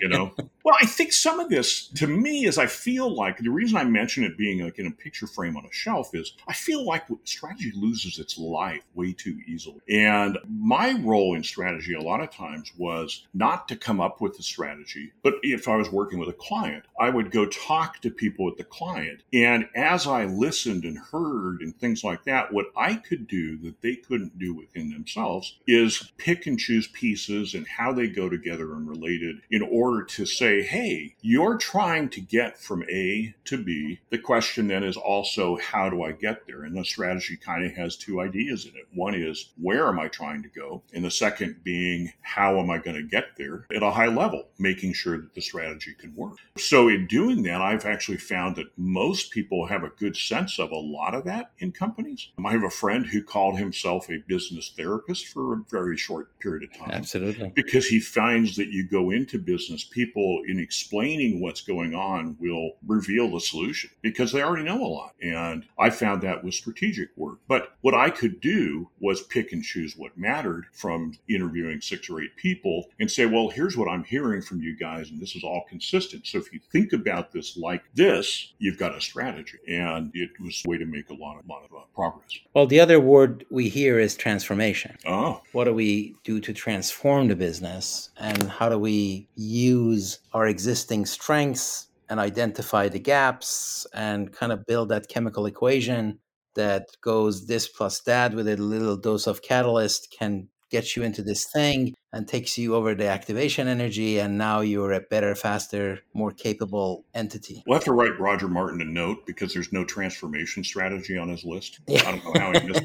you 0.00 0.08
know? 0.08 0.34
Well, 0.68 0.76
I 0.82 0.84
think 0.84 1.14
some 1.14 1.40
of 1.40 1.48
this, 1.48 1.86
to 1.94 2.06
me, 2.06 2.44
is 2.44 2.58
I 2.58 2.66
feel 2.66 3.08
like 3.08 3.38
the 3.38 3.48
reason 3.48 3.78
I 3.78 3.84
mention 3.84 4.22
it 4.22 4.36
being 4.36 4.62
like 4.62 4.78
in 4.78 4.86
a 4.86 4.90
picture 4.90 5.26
frame 5.26 5.56
on 5.56 5.64
a 5.64 5.72
shelf 5.72 6.14
is 6.14 6.34
I 6.46 6.52
feel 6.52 6.84
like 6.84 7.04
strategy 7.24 7.72
loses 7.74 8.18
its 8.18 8.36
life 8.36 8.82
way 8.94 9.14
too 9.14 9.38
easily. 9.46 9.80
And 9.88 10.36
my 10.46 10.92
role 11.00 11.34
in 11.34 11.42
strategy 11.42 11.94
a 11.94 12.02
lot 12.02 12.20
of 12.20 12.30
times 12.30 12.70
was 12.76 13.26
not 13.32 13.66
to 13.68 13.76
come 13.76 13.98
up 13.98 14.20
with 14.20 14.36
the 14.36 14.42
strategy, 14.42 15.10
but 15.22 15.36
if 15.42 15.68
I 15.68 15.76
was 15.76 15.90
working 15.90 16.18
with 16.18 16.28
a 16.28 16.34
client, 16.34 16.84
I 17.00 17.08
would 17.08 17.30
go 17.30 17.46
talk 17.46 18.00
to 18.00 18.10
people 18.10 18.44
with 18.44 18.58
the 18.58 18.64
client. 18.64 19.22
And 19.32 19.70
as 19.74 20.06
I 20.06 20.26
listened 20.26 20.84
and 20.84 20.98
heard 20.98 21.62
and 21.62 21.74
things 21.80 22.04
like 22.04 22.24
that, 22.24 22.52
what 22.52 22.66
I 22.76 22.96
could 22.96 23.26
do 23.26 23.56
that 23.62 23.80
they 23.80 23.96
couldn't 23.96 24.38
do 24.38 24.52
within 24.52 24.90
themselves 24.90 25.56
is 25.66 26.12
pick 26.18 26.46
and 26.46 26.58
choose 26.58 26.88
pieces 26.88 27.54
and 27.54 27.66
how 27.66 27.94
they 27.94 28.08
go 28.08 28.28
together 28.28 28.74
and 28.74 28.86
related 28.86 29.36
in 29.50 29.62
order 29.62 30.04
to 30.04 30.26
say, 30.26 30.57
say, 30.58 30.66
hey, 30.66 31.14
you're 31.20 31.56
trying 31.56 32.08
to 32.10 32.20
get 32.20 32.58
from 32.58 32.84
A 32.90 33.34
to 33.44 33.62
B. 33.62 34.00
The 34.10 34.18
question 34.18 34.68
then 34.68 34.84
is 34.84 34.96
also, 34.96 35.56
how 35.58 35.88
do 35.90 36.02
I 36.02 36.12
get 36.12 36.46
there? 36.46 36.64
And 36.64 36.76
the 36.76 36.84
strategy 36.84 37.36
kind 37.36 37.64
of 37.64 37.72
has 37.72 37.96
two 37.96 38.20
ideas 38.20 38.64
in 38.64 38.72
it. 38.76 38.86
One 38.94 39.14
is, 39.14 39.50
where 39.60 39.88
am 39.88 39.98
I 39.98 40.08
trying 40.08 40.42
to 40.42 40.48
go? 40.48 40.82
And 40.92 41.04
the 41.04 41.10
second 41.10 41.62
being, 41.62 42.12
how 42.22 42.58
am 42.58 42.70
I 42.70 42.78
going 42.78 42.96
to 42.96 43.02
get 43.02 43.36
there 43.36 43.66
at 43.74 43.82
a 43.82 43.90
high 43.90 44.06
level, 44.06 44.48
making 44.58 44.92
sure 44.92 45.18
that 45.18 45.34
the 45.34 45.40
strategy 45.40 45.94
can 45.98 46.14
work. 46.14 46.36
So, 46.56 46.88
in 46.88 47.06
doing 47.06 47.42
that, 47.44 47.60
I've 47.60 47.84
actually 47.84 48.18
found 48.18 48.56
that 48.56 48.66
most 48.76 49.30
people 49.30 49.66
have 49.66 49.84
a 49.84 49.90
good 49.90 50.16
sense 50.16 50.58
of 50.58 50.70
a 50.70 50.76
lot 50.76 51.14
of 51.14 51.24
that 51.24 51.52
in 51.58 51.72
companies. 51.72 52.28
I 52.44 52.52
have 52.52 52.64
a 52.64 52.70
friend 52.70 53.06
who 53.06 53.22
called 53.22 53.58
himself 53.58 54.10
a 54.10 54.18
business 54.26 54.72
therapist 54.76 55.26
for 55.28 55.54
a 55.54 55.64
very 55.70 55.96
short 55.96 56.38
period 56.40 56.64
of 56.64 56.78
time. 56.78 56.90
Absolutely. 56.90 57.52
Because 57.54 57.86
he 57.86 58.00
finds 58.00 58.56
that 58.56 58.68
you 58.68 58.88
go 58.88 59.10
into 59.10 59.38
business, 59.38 59.84
people 59.84 60.42
in 60.48 60.58
explaining 60.58 61.40
what's 61.40 61.60
going 61.60 61.94
on 61.94 62.36
will 62.40 62.72
reveal 62.86 63.30
the 63.30 63.40
solution 63.40 63.90
because 64.02 64.32
they 64.32 64.42
already 64.42 64.64
know 64.64 64.82
a 64.82 64.88
lot. 64.88 65.14
And 65.22 65.64
I 65.78 65.90
found 65.90 66.22
that 66.22 66.42
was 66.42 66.56
strategic 66.56 67.10
work. 67.16 67.38
But 67.46 67.74
what 67.82 67.94
I 67.94 68.10
could 68.10 68.40
do 68.40 68.88
was 68.98 69.22
pick 69.22 69.52
and 69.52 69.62
choose 69.62 69.96
what 69.96 70.16
mattered 70.16 70.66
from 70.72 71.12
interviewing 71.28 71.80
six 71.80 72.08
or 72.08 72.22
eight 72.22 72.34
people 72.36 72.86
and 72.98 73.10
say, 73.10 73.26
well, 73.26 73.48
here's 73.48 73.76
what 73.76 73.88
I'm 73.88 74.04
hearing 74.04 74.40
from 74.42 74.62
you 74.62 74.76
guys, 74.76 75.10
and 75.10 75.20
this 75.20 75.36
is 75.36 75.44
all 75.44 75.64
consistent. 75.68 76.26
So 76.26 76.38
if 76.38 76.52
you 76.52 76.60
think 76.72 76.92
about 76.92 77.30
this 77.30 77.56
like 77.56 77.84
this, 77.94 78.52
you've 78.58 78.78
got 78.78 78.96
a 78.96 79.00
strategy. 79.00 79.58
And 79.68 80.10
it 80.14 80.30
was 80.40 80.62
a 80.66 80.70
way 80.70 80.78
to 80.78 80.86
make 80.86 81.10
a 81.10 81.14
lot 81.14 81.38
of, 81.38 81.46
lot 81.46 81.64
of 81.64 81.76
uh, 81.76 81.82
progress. 81.94 82.38
Well, 82.54 82.66
the 82.66 82.80
other 82.80 83.00
word 83.00 83.44
we 83.50 83.68
hear 83.68 83.98
is 83.98 84.16
transformation. 84.16 84.96
Oh. 85.06 85.42
What 85.52 85.64
do 85.64 85.74
we 85.74 86.14
do 86.24 86.40
to 86.40 86.52
transform 86.52 87.28
the 87.28 87.36
business? 87.36 88.10
And 88.18 88.44
how 88.44 88.68
do 88.68 88.78
we 88.78 89.28
use 89.36 90.20
our 90.38 90.46
existing 90.46 91.04
strengths 91.04 91.88
and 92.08 92.20
identify 92.20 92.88
the 92.88 93.00
gaps 93.00 93.88
and 93.92 94.32
kind 94.32 94.52
of 94.52 94.64
build 94.66 94.88
that 94.88 95.08
chemical 95.08 95.46
equation 95.46 96.20
that 96.54 96.86
goes 97.00 97.48
this 97.48 97.66
plus 97.66 98.00
that 98.02 98.32
with 98.34 98.46
a 98.46 98.56
little 98.56 98.96
dose 98.96 99.26
of 99.26 99.42
catalyst 99.42 100.14
can 100.16 100.48
gets 100.70 100.96
you 100.96 101.02
into 101.02 101.22
this 101.22 101.46
thing 101.46 101.94
and 102.12 102.26
takes 102.26 102.56
you 102.56 102.74
over 102.74 102.94
the 102.94 103.06
activation 103.06 103.68
energy 103.68 104.18
and 104.18 104.38
now 104.38 104.60
you're 104.60 104.92
a 104.92 105.00
better 105.00 105.34
faster 105.34 106.00
more 106.14 106.30
capable 106.30 107.04
entity 107.14 107.62
we'll 107.66 107.76
have 107.78 107.84
to 107.84 107.92
write 107.92 108.18
roger 108.18 108.48
martin 108.48 108.80
a 108.80 108.84
note 108.84 109.26
because 109.26 109.52
there's 109.52 109.72
no 109.72 109.84
transformation 109.84 110.64
strategy 110.64 111.18
on 111.18 111.28
his 111.28 111.44
list 111.44 111.80
yeah. 111.86 112.00
i 112.06 112.12
don't 112.12 112.24
know 112.24 112.40
how 112.40 112.60
he 112.60 112.66
missed 112.66 112.82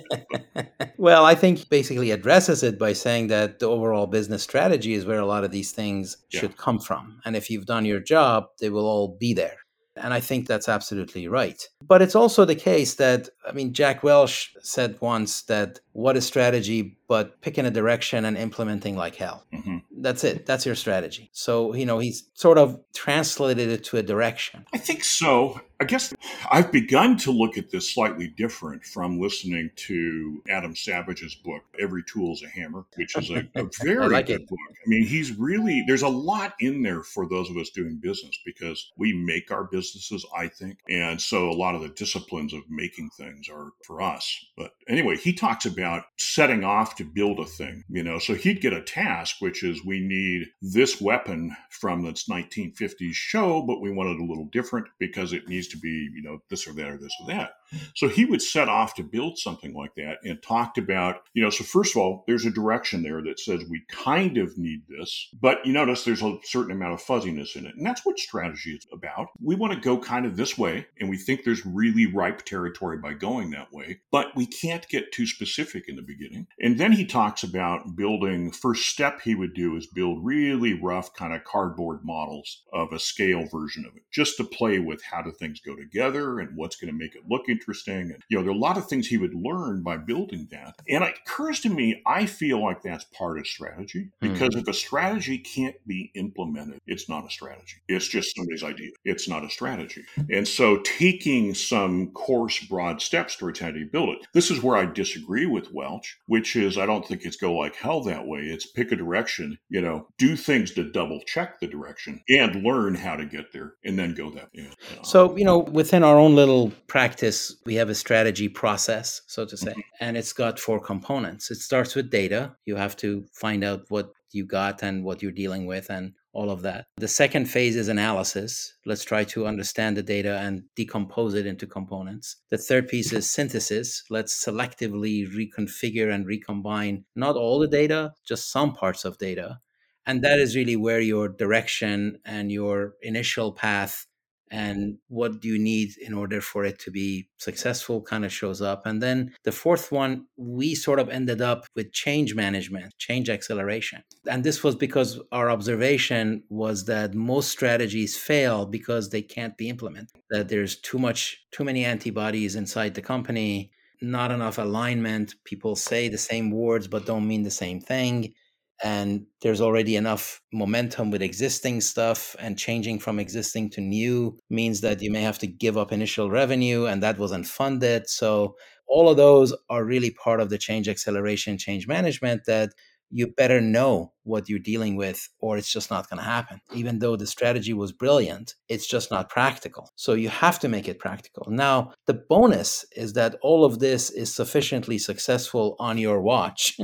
it 0.56 0.94
well 0.98 1.26
i 1.26 1.36
think 1.36 1.60
he 1.60 1.66
basically 1.70 2.12
addresses 2.12 2.64
it 2.64 2.78
by 2.78 2.94
saying 2.94 3.28
that 3.28 3.60
the 3.60 3.66
overall 3.66 4.08
business 4.08 4.44
strategy 4.44 4.94
is 4.94 5.06
where 5.06 5.20
a 5.20 5.26
lot 5.26 5.44
of 5.44 5.52
these 5.52 5.72
things 5.72 6.18
yeah. 6.32 6.42
should 6.42 6.58
come 6.58 6.80
from 6.80 7.20
and 7.26 7.36
if 7.36 7.50
you've 7.50 7.66
done 7.66 7.86
your 7.86 8.00
job 8.00 8.46
they 8.60 8.70
will 8.70 8.86
all 8.86 9.18
be 9.20 9.34
there 9.34 9.58
and 9.96 10.14
I 10.14 10.20
think 10.20 10.48
that's 10.48 10.70
absolutely 10.70 11.28
right. 11.28 11.68
But 11.82 12.02
it's 12.02 12.16
also 12.16 12.46
the 12.46 12.56
case 12.56 12.96
that, 12.96 13.30
I 13.48 13.52
mean, 13.52 13.74
Jack 13.74 14.04
Welch 14.04 14.56
said 14.62 14.98
once 15.02 15.44
that 15.44 15.80
what 15.92 16.18
is 16.18 16.26
strategy 16.26 16.98
but 17.08 17.42
picking 17.42 17.66
a 17.66 17.72
direction 17.72 18.26
and 18.26 18.38
implementing 18.38 18.96
like 18.96 19.16
hell? 19.16 19.46
Mm-hmm. 19.54 19.78
That's 20.04 20.26
it. 20.26 20.46
That's 20.46 20.66
your 20.66 20.76
strategy. 20.76 21.30
So, 21.32 21.74
you 21.74 21.86
know, 21.86 22.00
he's 22.00 22.30
sort 22.34 22.58
of 22.58 22.78
translated 22.94 23.70
it 23.70 23.86
to 23.86 23.98
a 23.98 24.04
direction. 24.04 24.66
I 24.74 24.78
think 24.78 25.04
so. 25.06 25.62
I 25.84 25.86
guess 25.86 26.14
I've 26.50 26.72
begun 26.72 27.18
to 27.18 27.32
look 27.32 27.58
at 27.58 27.70
this 27.70 27.94
slightly 27.94 28.28
different 28.28 28.86
from 28.86 29.20
listening 29.20 29.70
to 29.76 30.42
Adam 30.48 30.76
Savage's 30.76 31.36
book, 31.36 31.64
Every 31.78 32.04
Tool 32.04 32.32
is 32.34 32.44
a 32.44 32.48
Hammer, 32.48 32.86
which 32.96 33.18
is 33.18 33.30
a, 33.32 33.46
a 33.56 33.66
very 33.84 34.08
like 34.08 34.28
good 34.28 34.42
it. 34.42 34.48
book. 34.48 34.60
I 34.72 34.88
mean, 34.88 35.06
he's 35.06 35.38
really, 35.38 35.84
there's 35.86 36.04
a 36.04 36.08
lot 36.08 36.54
in 36.62 36.84
there 36.84 37.04
for 37.04 37.28
those 37.28 37.50
of 37.50 37.58
us 37.58 37.70
doing 37.70 38.00
business 38.02 38.38
because 38.46 38.92
we 38.98 39.12
make 39.14 39.52
our 39.52 39.66
businesses, 39.66 40.26
I 40.38 40.48
think. 40.48 40.80
And 40.90 41.20
so 41.20 41.50
a 41.50 41.52
lot 41.52 41.76
of 41.76 41.82
the 41.82 41.90
disciplines 41.90 42.54
of 42.54 42.62
making 42.70 43.10
things 43.18 43.50
are 43.50 43.72
for 43.86 44.02
us. 44.02 44.46
But 44.56 44.72
anyway, 44.88 45.18
he 45.18 45.34
talks 45.34 45.66
about 45.66 46.04
setting 46.18 46.64
off 46.64 46.96
to 46.98 47.04
build 47.04 47.40
a 47.40 47.46
thing, 47.46 47.84
you 47.90 48.04
know. 48.04 48.20
So 48.20 48.36
he'd 48.36 48.62
get 48.62 48.72
a 48.72 48.82
task, 48.82 49.38
which 49.40 49.64
is 49.64 49.84
we 49.84 49.93
need 50.00 50.48
this 50.62 51.02
weapon 51.02 51.56
from 51.70 52.04
this 52.04 52.28
1950s 52.30 53.14
show, 53.14 53.62
but 53.62 53.82
we 53.82 53.92
want 53.92 54.10
it 54.10 54.20
a 54.20 54.26
little 54.26 54.48
different 54.52 54.88
because 55.00 55.34
it 55.34 55.48
needs 55.48 55.68
to 55.70 55.78
be, 55.78 56.10
you 56.14 56.22
know, 56.24 56.40
this 56.50 56.68
or 56.68 56.74
that 56.74 56.88
or 56.88 56.98
this 56.98 57.16
or 57.22 57.28
that. 57.28 57.52
So 57.96 58.08
he 58.08 58.26
would 58.26 58.42
set 58.42 58.70
off 58.70 58.96
to 58.96 59.04
build 59.04 59.38
something 59.38 59.74
like 59.74 59.96
that 59.96 60.18
and 60.24 60.42
talked 60.42 60.78
about, 60.78 61.24
you 61.34 61.44
know, 61.44 61.50
so 61.50 61.64
first 61.64 61.96
of 61.96 62.02
all, 62.02 62.24
there's 62.28 62.46
a 62.46 62.52
direction 62.52 63.04
there 63.04 63.22
that 63.24 63.40
says 63.40 63.64
we 63.70 63.84
kind 63.90 64.38
of 64.38 64.58
need 64.58 64.82
this, 64.88 65.30
but 65.42 65.66
you 65.66 65.74
notice 65.74 66.04
there's 66.04 66.22
a 66.22 66.38
certain 66.44 66.72
amount 66.72 66.94
of 66.94 67.02
fuzziness 67.02 67.56
in 67.56 67.66
it. 67.66 67.76
And 67.76 67.86
that's 67.86 68.06
what 68.06 68.20
strategy 68.20 68.72
is 68.72 68.88
about. 68.92 69.30
We 69.42 69.56
want 69.56 69.74
to 69.74 69.80
go 69.80 69.98
kind 69.98 70.26
of 70.26 70.38
this 70.38 70.58
way, 70.58 70.88
and 71.00 71.10
we 71.10 71.18
think 71.18 71.44
there's 71.44 71.66
really 71.66 72.06
ripe 72.06 72.46
territory 72.46 72.98
by 72.98 73.14
going 73.14 73.52
that 73.52 73.72
way, 73.72 74.02
but 74.12 74.36
we 74.36 74.46
can't 74.46 74.88
get 74.90 75.12
too 75.12 75.26
specific 75.26 75.86
in 75.88 75.96
the 75.96 76.02
beginning. 76.02 76.48
And 76.60 76.80
then 76.80 76.92
he 76.92 77.06
talks 77.06 77.44
about 77.44 77.96
building, 77.96 78.52
first 78.52 78.88
step 78.88 79.22
he 79.22 79.36
would 79.36 79.54
do 79.54 79.76
is 79.76 79.88
build 79.88 80.24
really 80.24 80.74
rough 80.74 81.14
kind 81.14 81.34
of 81.34 81.44
cardboard 81.44 82.02
models 82.04 82.64
of 82.72 82.92
a 82.94 83.00
scale 83.00 83.48
version 83.52 83.86
of 83.86 83.96
it, 83.96 84.04
just 84.12 84.38
to 84.38 84.44
play 84.44 84.80
with 84.80 85.02
how 85.04 85.22
do 85.22 85.32
things 85.32 85.60
go 85.60 85.76
together 85.76 86.40
and 86.40 86.56
what's 86.56 86.76
going 86.76 86.92
to 86.92 86.98
make 86.98 87.16
it 87.16 87.24
look 87.28 87.42
interesting 87.50 87.63
interesting. 87.64 88.12
And, 88.12 88.24
you 88.30 88.38
know, 88.38 88.44
there 88.44 88.52
are 88.52 88.56
a 88.56 88.60
lot 88.60 88.78
of 88.78 88.88
things 88.88 89.08
he 89.08 89.18
would 89.18 89.34
learn 89.34 89.84
by 89.84 89.98
building 89.98 90.48
that. 90.52 90.76
And 90.90 91.04
it 91.04 91.16
occurs 91.26 91.62
to 91.62 91.70
me, 91.70 92.02
I 92.06 92.26
feel 92.26 92.62
like 92.62 92.82
that's 92.82 93.06
part 93.06 93.40
of 93.40 93.48
strategy 93.48 94.10
hmm. 94.22 94.34
because 94.34 94.56
mm. 94.56 94.62
if 94.62 94.68
a 94.68 94.74
strategy 94.74 95.38
can't 95.38 95.76
be 95.88 96.12
implemented, 96.16 96.80
it's 96.86 97.10
not 97.10 97.26
a 97.26 97.30
strategy. 97.30 97.78
It's 97.88 98.08
just 98.08 98.36
somebody's 98.36 98.64
idea. 98.64 98.92
It's 99.06 99.28
not 99.28 99.46
a 99.46 99.50
strategy. 99.50 100.04
And 100.30 100.48
so 100.48 100.82
taking 100.84 101.54
some 101.54 102.12
coarse, 102.12 102.60
broad 102.60 103.02
steps 103.02 103.36
towards 103.36 103.60
how 103.60 103.72
do 103.72 103.80
you 103.80 103.86
build 103.86 104.10
it. 104.10 104.28
This 104.34 104.52
is 104.52 104.62
where 104.62 104.78
I 104.78 104.86
disagree 104.86 105.46
with 105.46 105.74
Welch, 105.74 106.18
which 106.28 106.56
is 106.56 106.78
I 106.78 106.86
don't 106.86 107.06
think 107.08 107.24
it's 107.24 107.38
go 107.38 107.54
like 107.54 107.76
hell 107.76 108.04
that 108.04 108.28
way. 108.28 108.42
It's 108.42 108.66
pick 108.66 108.92
a 108.92 108.96
direction, 108.96 109.58
you 109.70 109.82
know, 109.82 110.08
do 110.18 110.36
things 110.36 110.72
to 110.72 110.92
double 110.92 111.22
check 111.26 111.60
the 111.60 111.68
direction 111.68 112.22
and 112.30 112.64
learn 112.64 112.96
how 112.96 113.16
to 113.16 113.26
get 113.26 113.54
there 113.54 113.74
and 113.84 113.98
then 113.98 114.14
go 114.14 114.30
that. 114.32 114.50
way. 114.54 114.70
So, 115.04 115.36
you 115.38 115.46
know, 115.46 115.60
within 115.60 116.04
our 116.04 116.18
own 116.18 116.36
little 116.36 116.72
practice, 116.88 117.53
we 117.66 117.76
have 117.76 117.90
a 117.90 117.96
strategy 117.96 118.50
process, 118.50 119.22
so 119.28 119.46
to 119.46 119.58
say, 119.58 119.72
mm-hmm. 119.72 119.80
and 120.00 120.18
it's 120.18 120.34
got 120.34 120.60
four 120.60 120.80
components. 120.80 121.52
It 121.52 121.58
starts 121.58 121.96
with 121.96 122.10
data. 122.10 122.56
You 122.66 122.76
have 122.76 122.96
to 122.98 123.26
find 123.34 123.64
out 123.64 123.86
what 123.90 124.12
you 124.32 124.46
got 124.46 124.84
and 124.84 125.04
what 125.04 125.22
you're 125.22 125.32
dealing 125.32 125.66
with 125.66 125.90
and 125.90 126.14
all 126.34 126.50
of 126.50 126.64
that. 126.64 126.88
The 126.98 127.08
second 127.08 127.46
phase 127.46 127.76
is 127.76 127.88
analysis. 127.88 128.74
Let's 128.86 129.04
try 129.04 129.24
to 129.26 129.46
understand 129.46 129.96
the 129.96 130.04
data 130.04 130.40
and 130.40 130.64
decompose 130.76 131.36
it 131.36 131.46
into 131.46 131.68
components. 131.68 132.38
The 132.50 132.58
third 132.58 132.88
piece 132.88 133.14
is 133.14 133.30
synthesis. 133.30 134.04
Let's 134.10 134.44
selectively 134.44 135.28
reconfigure 135.28 136.12
and 136.12 136.26
recombine 136.26 137.06
not 137.16 137.36
all 137.36 137.60
the 137.60 137.68
data, 137.68 138.14
just 138.28 138.52
some 138.52 138.74
parts 138.74 139.06
of 139.06 139.20
data. 139.20 139.60
And 140.06 140.24
that 140.24 140.40
is 140.40 140.56
really 140.56 140.76
where 140.76 141.00
your 141.00 141.30
direction 141.30 142.18
and 142.26 142.52
your 142.52 142.96
initial 143.02 143.54
path 143.54 144.06
and 144.52 144.98
what 145.08 145.42
do 145.42 145.48
you 145.48 145.58
need 145.58 145.90
in 145.98 146.14
order 146.14 146.40
for 146.42 146.64
it 146.64 146.80
to 146.80 146.92
be 146.92 147.28
successful 147.38 148.02
kind 148.02 148.24
of 148.24 148.32
shows 148.32 148.62
up. 148.62 148.86
And 148.86 149.02
then 149.02 149.34
the 149.44 149.52
fourth 149.52 149.92
one, 149.92 150.28
we 150.38 150.76
sort 150.76 151.00
of 151.00 151.10
ended 151.10 151.42
up 151.42 151.66
with 151.76 151.92
change 151.92 152.36
management, 152.36 152.94
change 152.98 153.30
acceleration. 153.30 154.04
And 154.30 154.44
this 154.44 154.64
was 154.64 154.76
because 154.76 155.20
our 155.32 155.50
observation 155.50 156.44
was 156.50 156.86
that 156.86 157.14
most 157.14 157.50
strategies 157.50 158.18
fail 158.18 158.66
because 158.66 159.10
they 159.10 159.22
can't 159.22 159.58
be 159.58 159.70
implemented, 159.70 160.22
that 160.30 160.50
there's 160.50 160.76
too 160.76 161.00
much, 161.00 161.44
too 161.52 161.64
many 161.64 161.84
antibodies 161.84 162.56
inside 162.56 162.94
the 162.94 163.02
company, 163.02 163.72
not 164.02 164.32
enough 164.32 164.58
alignment. 164.58 165.36
People 165.46 165.76
say 165.76 166.10
the 166.10 166.18
same 166.18 166.52
words 166.52 166.88
but 166.88 167.06
don't 167.06 167.28
mean 167.28 167.44
the 167.44 167.52
same 167.52 167.80
thing 167.80 168.34
and 168.82 169.26
there's 169.42 169.62
already 169.62 169.96
enough 169.96 170.42
momentum 170.52 171.12
with 171.12 171.22
existing 171.22 171.82
stuff 171.82 172.36
and 172.40 172.58
changing 172.58 173.00
from 173.00 173.20
existing 173.20 173.70
to 173.72 173.82
new 173.82 174.38
means 174.50 174.82
that 174.82 175.02
you 175.02 175.12
may 175.12 175.22
have 175.22 175.40
to 175.40 175.48
give 175.48 175.78
up 175.78 175.92
initial 175.92 176.30
revenue 176.30 176.86
and 176.86 177.04
that 177.04 177.18
wasn't 177.18 177.46
funded. 177.46 178.10
So 178.10 178.56
all 178.88 179.10
of 179.10 179.18
those 179.18 179.54
are 179.70 179.86
really 179.86 180.12
part 180.12 180.40
of 180.40 180.50
the 180.50 180.58
change 180.58 180.90
acceleration 180.90 181.58
change 181.58 181.88
management 181.88 182.46
that 182.46 182.74
you 183.14 183.28
better 183.28 183.62
know 183.62 184.12
what 184.24 184.50
you're 184.50 184.60
dealing 184.60 184.96
with 184.96 185.30
or 185.40 185.58
it's 185.58 185.72
just 185.72 185.92
not 185.92 186.10
going 186.10 186.18
to 186.18 186.24
happen. 186.24 186.60
Even 186.74 187.00
though 187.00 187.16
the 187.16 187.28
strategy 187.28 187.74
was 187.74 187.92
brilliant, 187.92 188.56
it's 188.70 188.88
just 188.88 189.12
not 189.12 189.30
practical. 189.30 189.92
So 189.96 190.14
you 190.14 190.30
have 190.30 190.60
to 190.60 190.70
make 190.70 190.88
it 190.88 190.98
practical. 190.98 191.46
Now, 191.50 191.94
the 192.08 192.16
bonus 192.16 192.86
is 192.96 193.14
that 193.14 193.36
all 193.42 193.66
of 193.66 193.80
this 193.80 194.10
is 194.10 194.34
sufficiently 194.34 194.98
successful 194.98 195.76
on 195.80 195.98
your 195.98 196.22
watch. 196.22 196.78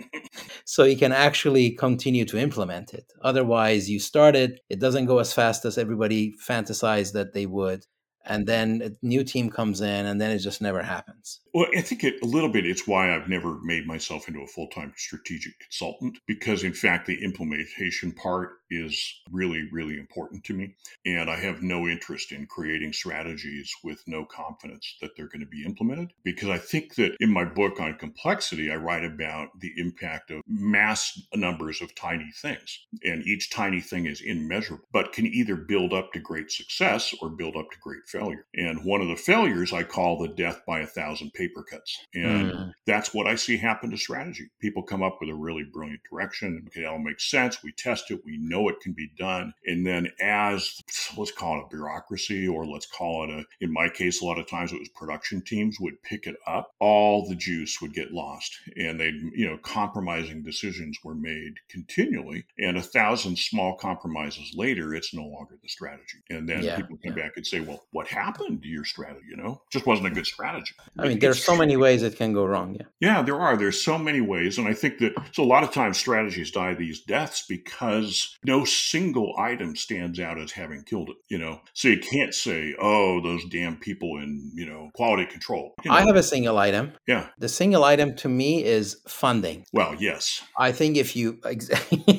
so 0.64 0.84
you 0.84 0.96
can 0.96 1.12
actually 1.12 1.70
continue 1.70 2.24
to 2.26 2.36
implement 2.36 2.92
it. 2.92 3.10
Otherwise, 3.22 3.88
you 3.88 3.98
start 3.98 4.36
it, 4.36 4.60
it 4.68 4.78
doesn't 4.78 5.06
go 5.06 5.18
as 5.18 5.32
fast 5.32 5.64
as 5.64 5.78
everybody 5.78 6.34
fantasized 6.46 7.12
that 7.12 7.32
they 7.32 7.46
would 7.46 7.86
and 8.24 8.46
then 8.46 8.82
a 8.82 9.06
new 9.06 9.24
team 9.24 9.50
comes 9.50 9.80
in 9.80 10.06
and 10.06 10.20
then 10.20 10.30
it 10.30 10.38
just 10.38 10.62
never 10.62 10.82
happens. 10.82 11.40
Well 11.54 11.66
i 11.76 11.80
think 11.80 12.04
it, 12.04 12.14
a 12.22 12.26
little 12.26 12.48
bit 12.48 12.66
it's 12.66 12.86
why 12.86 13.14
i've 13.14 13.28
never 13.28 13.58
made 13.62 13.86
myself 13.86 14.28
into 14.28 14.40
a 14.40 14.46
full-time 14.46 14.92
strategic 14.96 15.58
consultant 15.60 16.18
because 16.26 16.64
in 16.64 16.72
fact 16.72 17.06
the 17.06 17.22
implementation 17.22 18.12
part 18.12 18.50
is 18.72 19.20
really, 19.30 19.68
really 19.70 19.98
important 19.98 20.44
to 20.44 20.54
me. 20.54 20.74
And 21.04 21.30
I 21.30 21.36
have 21.36 21.62
no 21.62 21.86
interest 21.86 22.32
in 22.32 22.46
creating 22.46 22.92
strategies 22.92 23.72
with 23.84 24.02
no 24.06 24.24
confidence 24.24 24.96
that 25.00 25.10
they're 25.16 25.28
going 25.28 25.40
to 25.40 25.46
be 25.46 25.64
implemented. 25.64 26.12
Because 26.24 26.48
I 26.48 26.58
think 26.58 26.94
that 26.96 27.16
in 27.20 27.30
my 27.30 27.44
book 27.44 27.80
on 27.80 27.94
complexity, 27.94 28.70
I 28.70 28.76
write 28.76 29.04
about 29.04 29.48
the 29.60 29.72
impact 29.76 30.30
of 30.30 30.42
mass 30.46 31.20
numbers 31.34 31.82
of 31.82 31.94
tiny 31.94 32.30
things. 32.40 32.86
And 33.04 33.22
each 33.26 33.50
tiny 33.50 33.80
thing 33.80 34.06
is 34.06 34.20
immeasurable, 34.20 34.84
but 34.92 35.12
can 35.12 35.26
either 35.26 35.56
build 35.56 35.92
up 35.92 36.12
to 36.12 36.20
great 36.20 36.50
success 36.50 37.14
or 37.20 37.28
build 37.28 37.56
up 37.56 37.70
to 37.70 37.78
great 37.80 38.06
failure. 38.06 38.46
And 38.54 38.84
one 38.84 39.00
of 39.00 39.08
the 39.08 39.16
failures 39.16 39.72
I 39.72 39.82
call 39.82 40.18
the 40.18 40.28
death 40.28 40.62
by 40.66 40.80
a 40.80 40.86
thousand 40.86 41.32
paper 41.34 41.62
cuts. 41.62 41.98
And 42.14 42.52
mm. 42.52 42.72
that's 42.86 43.12
what 43.12 43.26
I 43.26 43.34
see 43.34 43.56
happen 43.56 43.90
to 43.90 43.96
strategy. 43.96 44.50
People 44.60 44.82
come 44.82 45.02
up 45.02 45.18
with 45.20 45.30
a 45.30 45.34
really 45.34 45.64
brilliant 45.64 46.00
direction. 46.10 46.64
Okay, 46.68 46.82
that'll 46.82 46.98
make 46.98 47.20
sense. 47.20 47.62
We 47.62 47.72
test 47.72 48.10
it. 48.10 48.22
We 48.24 48.38
know 48.38 48.61
it 48.68 48.80
can 48.80 48.92
be 48.92 49.10
done. 49.18 49.52
And 49.66 49.86
then 49.86 50.08
as 50.20 50.80
let's 51.16 51.32
call 51.32 51.58
it 51.58 51.64
a 51.66 51.68
bureaucracy 51.68 52.46
or 52.46 52.66
let's 52.66 52.86
call 52.86 53.24
it 53.24 53.30
a, 53.30 53.44
in 53.60 53.72
my 53.72 53.88
case, 53.88 54.20
a 54.20 54.24
lot 54.24 54.38
of 54.38 54.48
times 54.48 54.72
it 54.72 54.78
was 54.78 54.88
production 54.94 55.42
teams 55.42 55.78
would 55.80 56.02
pick 56.02 56.26
it 56.26 56.36
up, 56.46 56.72
all 56.80 57.28
the 57.28 57.34
juice 57.34 57.80
would 57.80 57.94
get 57.94 58.12
lost. 58.12 58.56
And 58.76 59.00
they, 59.00 59.12
you 59.34 59.48
know, 59.48 59.58
compromising 59.58 60.42
decisions 60.42 60.98
were 61.04 61.14
made 61.14 61.54
continually. 61.68 62.44
And 62.58 62.76
a 62.76 62.82
thousand 62.82 63.38
small 63.38 63.76
compromises 63.76 64.52
later, 64.54 64.94
it's 64.94 65.14
no 65.14 65.22
longer 65.22 65.58
the 65.62 65.68
strategy. 65.68 66.18
And 66.30 66.48
then 66.48 66.62
yeah, 66.62 66.76
people 66.76 66.98
come 67.04 67.16
yeah. 67.16 67.24
back 67.24 67.32
and 67.36 67.46
say, 67.46 67.60
well, 67.60 67.84
what 67.92 68.08
happened 68.08 68.62
to 68.62 68.68
your 68.68 68.84
strategy? 68.84 69.26
You 69.30 69.36
know, 69.36 69.62
just 69.70 69.86
wasn't 69.86 70.08
a 70.08 70.10
good 70.10 70.26
strategy. 70.26 70.74
I 70.98 71.08
mean, 71.08 71.18
there's 71.18 71.42
so 71.42 71.56
many 71.56 71.76
ways 71.76 72.02
it 72.02 72.16
can 72.16 72.32
go 72.32 72.44
wrong. 72.44 72.74
Yeah. 72.74 72.86
Yeah, 73.00 73.22
there 73.22 73.40
are. 73.40 73.56
There's 73.56 73.82
so 73.82 73.98
many 73.98 74.20
ways. 74.20 74.58
And 74.58 74.68
I 74.68 74.74
think 74.74 74.98
that 74.98 75.12
so 75.32 75.42
a 75.42 75.44
lot 75.44 75.64
of 75.64 75.72
times 75.72 75.98
strategies 75.98 76.50
die 76.50 76.74
these 76.74 77.00
deaths 77.02 77.44
because 77.48 78.38
no 78.52 78.64
single 78.66 79.34
item 79.38 79.74
stands 79.74 80.20
out 80.20 80.38
as 80.38 80.52
having 80.52 80.82
killed 80.84 81.08
it, 81.08 81.16
you 81.30 81.38
know. 81.38 81.60
So 81.72 81.88
you 81.88 81.98
can't 81.98 82.34
say, 82.34 82.74
oh, 82.78 83.22
those 83.22 83.42
damn 83.50 83.76
people 83.76 84.18
in, 84.18 84.50
you 84.54 84.66
know, 84.66 84.90
quality 84.94 85.24
control. 85.24 85.72
You 85.82 85.90
know? 85.90 85.96
I 85.96 86.02
have 86.02 86.16
a 86.16 86.22
single 86.22 86.58
item. 86.58 86.92
Yeah. 87.06 87.28
The 87.38 87.48
single 87.48 87.82
item 87.82 88.14
to 88.16 88.28
me 88.28 88.62
is 88.62 89.00
funding. 89.08 89.64
Well, 89.72 89.94
yes. 89.98 90.42
I 90.58 90.70
think 90.72 90.98
if 90.98 91.16
you, 91.16 91.38
you 91.50 91.56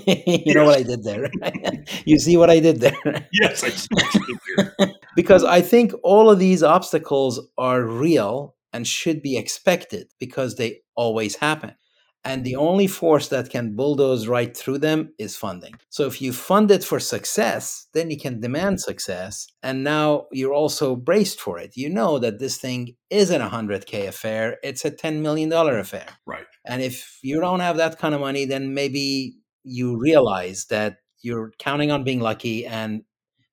yes. 0.08 0.56
know 0.56 0.66
what 0.66 0.80
I 0.80 0.84
did 0.84 1.04
there. 1.04 1.30
you 2.06 2.18
see 2.18 2.36
what 2.36 2.50
I 2.50 2.60
did 2.60 2.80
there. 2.80 3.28
yes, 3.32 3.64
I 3.64 3.70
see 3.70 3.88
what 3.92 4.14
you 4.16 4.26
did 4.26 4.72
there. 4.80 4.92
because 5.16 5.44
I 5.44 5.62
think 5.62 5.94
all 6.02 6.32
of 6.32 6.40
these 6.40 6.64
obstacles 6.64 7.40
are 7.60 7.84
real 7.84 8.56
and 8.74 8.88
should 8.88 9.22
be 9.22 9.38
expected 9.38 10.08
because 10.20 10.56
they 10.56 10.80
always 10.96 11.36
happen. 11.36 11.76
And 12.26 12.46
the 12.46 12.56
only 12.56 12.88
force 12.88 13.28
that 13.30 13.50
can 13.50 13.76
bulldoze 13.76 14.28
right 14.28 14.56
through 14.56 14.78
them 14.78 15.14
is 15.20 15.36
funding. 15.36 15.74
So 15.90 16.08
if 16.08 16.22
you 16.22 16.32
fund 16.32 16.72
it 16.72 16.84
for 16.84 17.00
success, 17.00 17.88
then 17.94 18.10
you 18.10 18.18
can 18.18 18.40
demand 18.40 18.80
success. 18.80 19.48
And 19.62 19.84
now 19.84 20.28
you're 20.32 20.54
also 20.54 20.96
braced 20.96 21.42
for 21.42 21.60
it. 21.60 21.76
You 21.76 21.90
know 21.90 22.20
that 22.20 22.40
this 22.40 22.58
thing 22.58 22.96
isn't 23.10 23.42
a 23.42 23.50
100K 23.50 24.08
affair, 24.08 24.58
it's 24.64 24.86
a 24.86 24.92
$10 24.92 25.22
million 25.22 25.52
affair. 25.52 26.08
Right. 26.26 26.46
And 26.66 26.82
if 26.82 27.20
you 27.22 27.42
don't 27.42 27.60
have 27.60 27.78
that 27.78 28.00
kind 28.00 28.16
of 28.16 28.22
money, 28.22 28.46
then 28.46 28.74
maybe 28.74 29.36
you 29.64 29.98
realize 30.00 30.66
that 30.70 30.98
you're 31.22 31.52
counting 31.60 31.92
on 31.92 32.04
being 32.04 32.20
lucky 32.20 32.66
and 32.66 33.04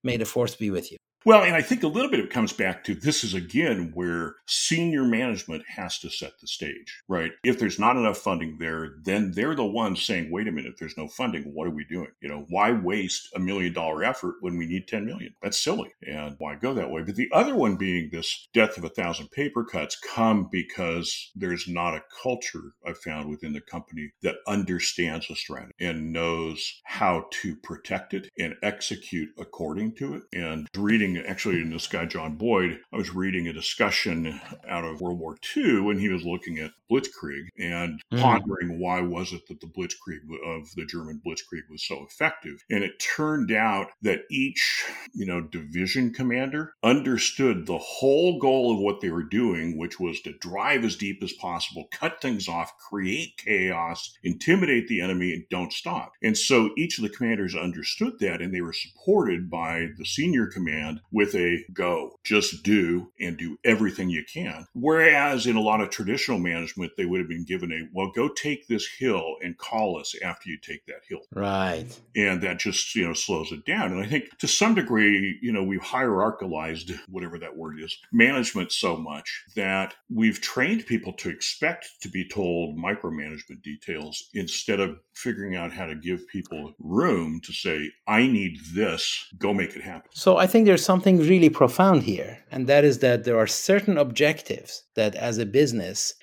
may 0.04 0.16
the 0.16 0.24
force 0.24 0.54
be 0.54 0.70
with 0.70 0.92
you. 0.92 0.98
Well, 1.26 1.42
and 1.42 1.54
I 1.54 1.61
think 1.61 1.83
a 1.83 1.88
little 1.88 2.11
bit 2.11 2.20
it 2.20 2.30
comes 2.30 2.52
back 2.52 2.83
to 2.85 2.94
this 2.94 3.24
is 3.24 3.35
again 3.35 3.90
where 3.92 4.37
senior 4.46 5.04
management 5.04 5.64
has 5.68 5.98
to 5.98 6.09
set 6.09 6.40
the 6.40 6.46
stage, 6.46 7.02
right? 7.09 7.33
If 7.44 7.59
there's 7.59 7.78
not 7.78 7.96
enough 7.96 8.16
funding 8.16 8.56
there, 8.59 8.94
then 9.02 9.33
they're 9.33 9.54
the 9.54 9.64
ones 9.64 10.02
saying, 10.02 10.30
wait 10.30 10.48
a 10.48 10.52
minute, 10.52 10.72
if 10.72 10.78
there's 10.78 10.96
no 10.96 11.09
funding, 11.09 11.42
what 11.52 11.66
are 11.66 11.72
we 11.72 11.85
doing? 11.85 12.09
You 12.22 12.30
know, 12.30 12.46
why 12.48 12.72
waste 12.72 13.28
a 13.35 13.38
million 13.38 13.74
dollar 13.74 14.02
effort 14.02 14.37
when 14.40 14.56
we 14.56 14.66
need 14.66 14.88
10 14.88 15.04
million? 15.04 15.35
That's 15.42 15.62
silly. 15.62 15.92
And 16.06 16.37
why 16.38 16.54
go 16.54 16.72
that 16.72 16.90
way? 16.90 17.02
But 17.02 17.16
the 17.16 17.28
other 17.33 17.54
one 17.54 17.76
being 17.76 18.09
this 18.11 18.48
death 18.54 18.78
of 18.78 18.85
a 18.85 18.88
thousand 18.88 19.30
paper 19.30 19.62
cuts 19.62 19.98
come 19.98 20.48
because 20.50 21.30
there's 21.35 21.68
not 21.68 21.94
a 21.94 22.02
culture 22.22 22.72
I 22.87 22.94
found 22.94 23.28
within 23.28 23.52
the 23.52 23.61
company 23.61 24.12
that 24.22 24.37
understands 24.46 25.28
a 25.28 25.37
strategy 25.37 25.72
and 25.78 26.14
knows 26.14 26.80
how 26.85 27.26
to 27.42 27.56
protect 27.56 28.14
it 28.14 28.30
and 28.38 28.54
execute 28.62 29.28
according 29.38 29.96
to 29.96 30.14
it. 30.14 30.22
And 30.33 30.66
reading 30.76 31.10
reading, 31.14 31.31
actually, 31.31 31.61
in 31.61 31.70
this 31.70 31.87
guy, 31.87 32.07
John 32.07 32.37
Boyd, 32.37 32.81
I 32.92 32.96
was 32.96 33.14
reading 33.14 33.49
a 33.49 33.53
discussion 33.53 34.40
out 34.68 34.85
of 34.85 35.01
World 35.01 35.18
War 35.18 35.37
II 35.57 35.81
when 35.81 35.99
he 35.99 36.09
was 36.09 36.25
looking 36.25 36.59
at 36.59 36.73
Blitzkrieg 36.90 37.49
and 37.59 38.03
mm. 38.12 38.20
pondering 38.20 38.79
why 38.81 39.01
was 39.01 39.33
it 39.33 39.46
that 39.49 39.61
the 39.61 39.66
Blitzkrieg 39.66 40.20
of 40.44 40.68
the 40.75 40.85
German 40.85 41.20
Blitzkrieg 41.25 41.70
was 41.70 41.87
so 41.87 42.05
effective. 42.09 42.64
And 42.70 42.83
it 42.83 42.99
turned 42.99 43.53
out 43.53 43.88
that 44.03 44.23
each, 44.31 44.85
you 45.14 45.27
know, 45.27 45.40
division 45.40 46.12
commander 46.12 46.75
understood 46.83 47.66
the 47.66 47.79
whole 47.79 48.38
goal 48.38 48.73
of 48.73 48.81
what 48.81 49.01
they 49.01 49.11
were 49.11 49.23
doing, 49.23 49.79
which 49.79 50.01
was 50.01 50.20
to 50.23 50.33
drive 50.38 50.85
as 50.85 50.96
deep 50.96 51.23
as 51.23 51.33
possible, 51.33 51.88
cut 51.92 52.20
things 52.20 52.49
off, 52.49 52.77
create 52.79 53.37
chaos, 53.37 54.16
intimidate 54.23 54.88
the 54.88 55.01
enemy, 55.01 55.33
and 55.33 55.44
don't 55.51 55.73
stop. 55.73 56.12
And 56.23 56.37
so 56.37 56.70
each 56.77 56.99
of 56.99 57.03
the 57.03 57.16
commanders 57.16 57.55
understood 57.55 58.18
that 58.20 58.40
and 58.40 58.53
they 58.53 58.61
were 58.61 58.73
supported 58.73 59.49
by 59.51 59.88
the 59.96 60.05
senior 60.05 60.46
command 60.46 61.00
with 61.13 61.35
a 61.35 61.65
go, 61.73 62.19
just 62.25 62.63
do 62.63 63.11
and 63.21 63.37
do 63.37 63.59
everything 63.65 64.11
you 64.11 64.25
can. 64.25 64.67
Whereas 64.75 65.47
in 65.47 65.57
a 65.57 65.61
lot 65.61 65.81
of 65.81 65.91
traditional 65.91 66.39
management, 66.39 66.93
they 66.97 67.05
would 67.05 67.21
have 67.21 67.29
been 67.29 67.45
given 67.45 67.73
a, 67.73 67.89
well, 67.93 68.13
go 68.15 68.29
take 68.29 68.67
this 68.69 68.87
hill 68.99 69.37
and 69.43 69.59
call 69.59 69.99
us 69.99 70.15
after 70.23 70.49
you 70.49 70.59
take 70.59 70.87
that 70.87 71.03
hill. 71.09 71.23
Right. 71.35 71.87
And 72.17 72.43
that 72.43 72.59
just, 72.59 72.95
you 72.95 73.07
know, 73.07 73.15
slows 73.15 73.53
it 73.53 73.65
down. 73.65 73.93
And 73.93 74.03
I 74.03 74.07
think 74.07 74.37
to 74.39 74.49
some 74.49 74.75
degree, 74.75 75.39
you 75.43 75.53
know, 75.53 75.63
we've 75.63 75.81
hierarchicalized, 75.81 76.97
whatever 77.09 77.39
that 77.39 77.57
word 77.57 77.81
is, 77.81 77.97
management 78.13 78.73
so 78.73 78.97
much 78.97 79.45
that 79.57 79.95
we've 80.13 80.41
trained 80.41 80.87
people 80.87 81.13
to 81.15 81.31
expect 81.31 81.89
to 82.03 82.09
be 82.09 82.29
told 82.29 82.79
micromanagement 82.79 83.63
details 83.63 84.29
instead 84.35 84.81
of 84.81 84.99
figuring 85.20 85.56
out 85.56 85.72
how 85.72 85.87
to 85.87 85.94
give 85.94 86.26
people 86.28 86.72
room 86.78 87.40
to 87.44 87.52
say, 87.52 87.90
I 88.06 88.26
need 88.26 88.59
this, 88.74 89.02
go 89.38 89.52
make 89.54 89.76
it 89.76 89.83
happen. 89.83 90.11
So 90.14 90.37
I 90.37 90.46
think 90.46 90.66
there's 90.66 90.85
something 90.85 91.18
really 91.18 91.50
profound 91.50 92.02
here, 92.02 92.38
and 92.50 92.66
that 92.66 92.85
is 92.85 92.98
that 92.98 93.24
there 93.24 93.38
are 93.38 93.46
certain 93.46 93.96
objectives 93.98 94.85
that 94.96 95.14
as 95.14 95.38
a 95.38 95.46
business 95.46 96.14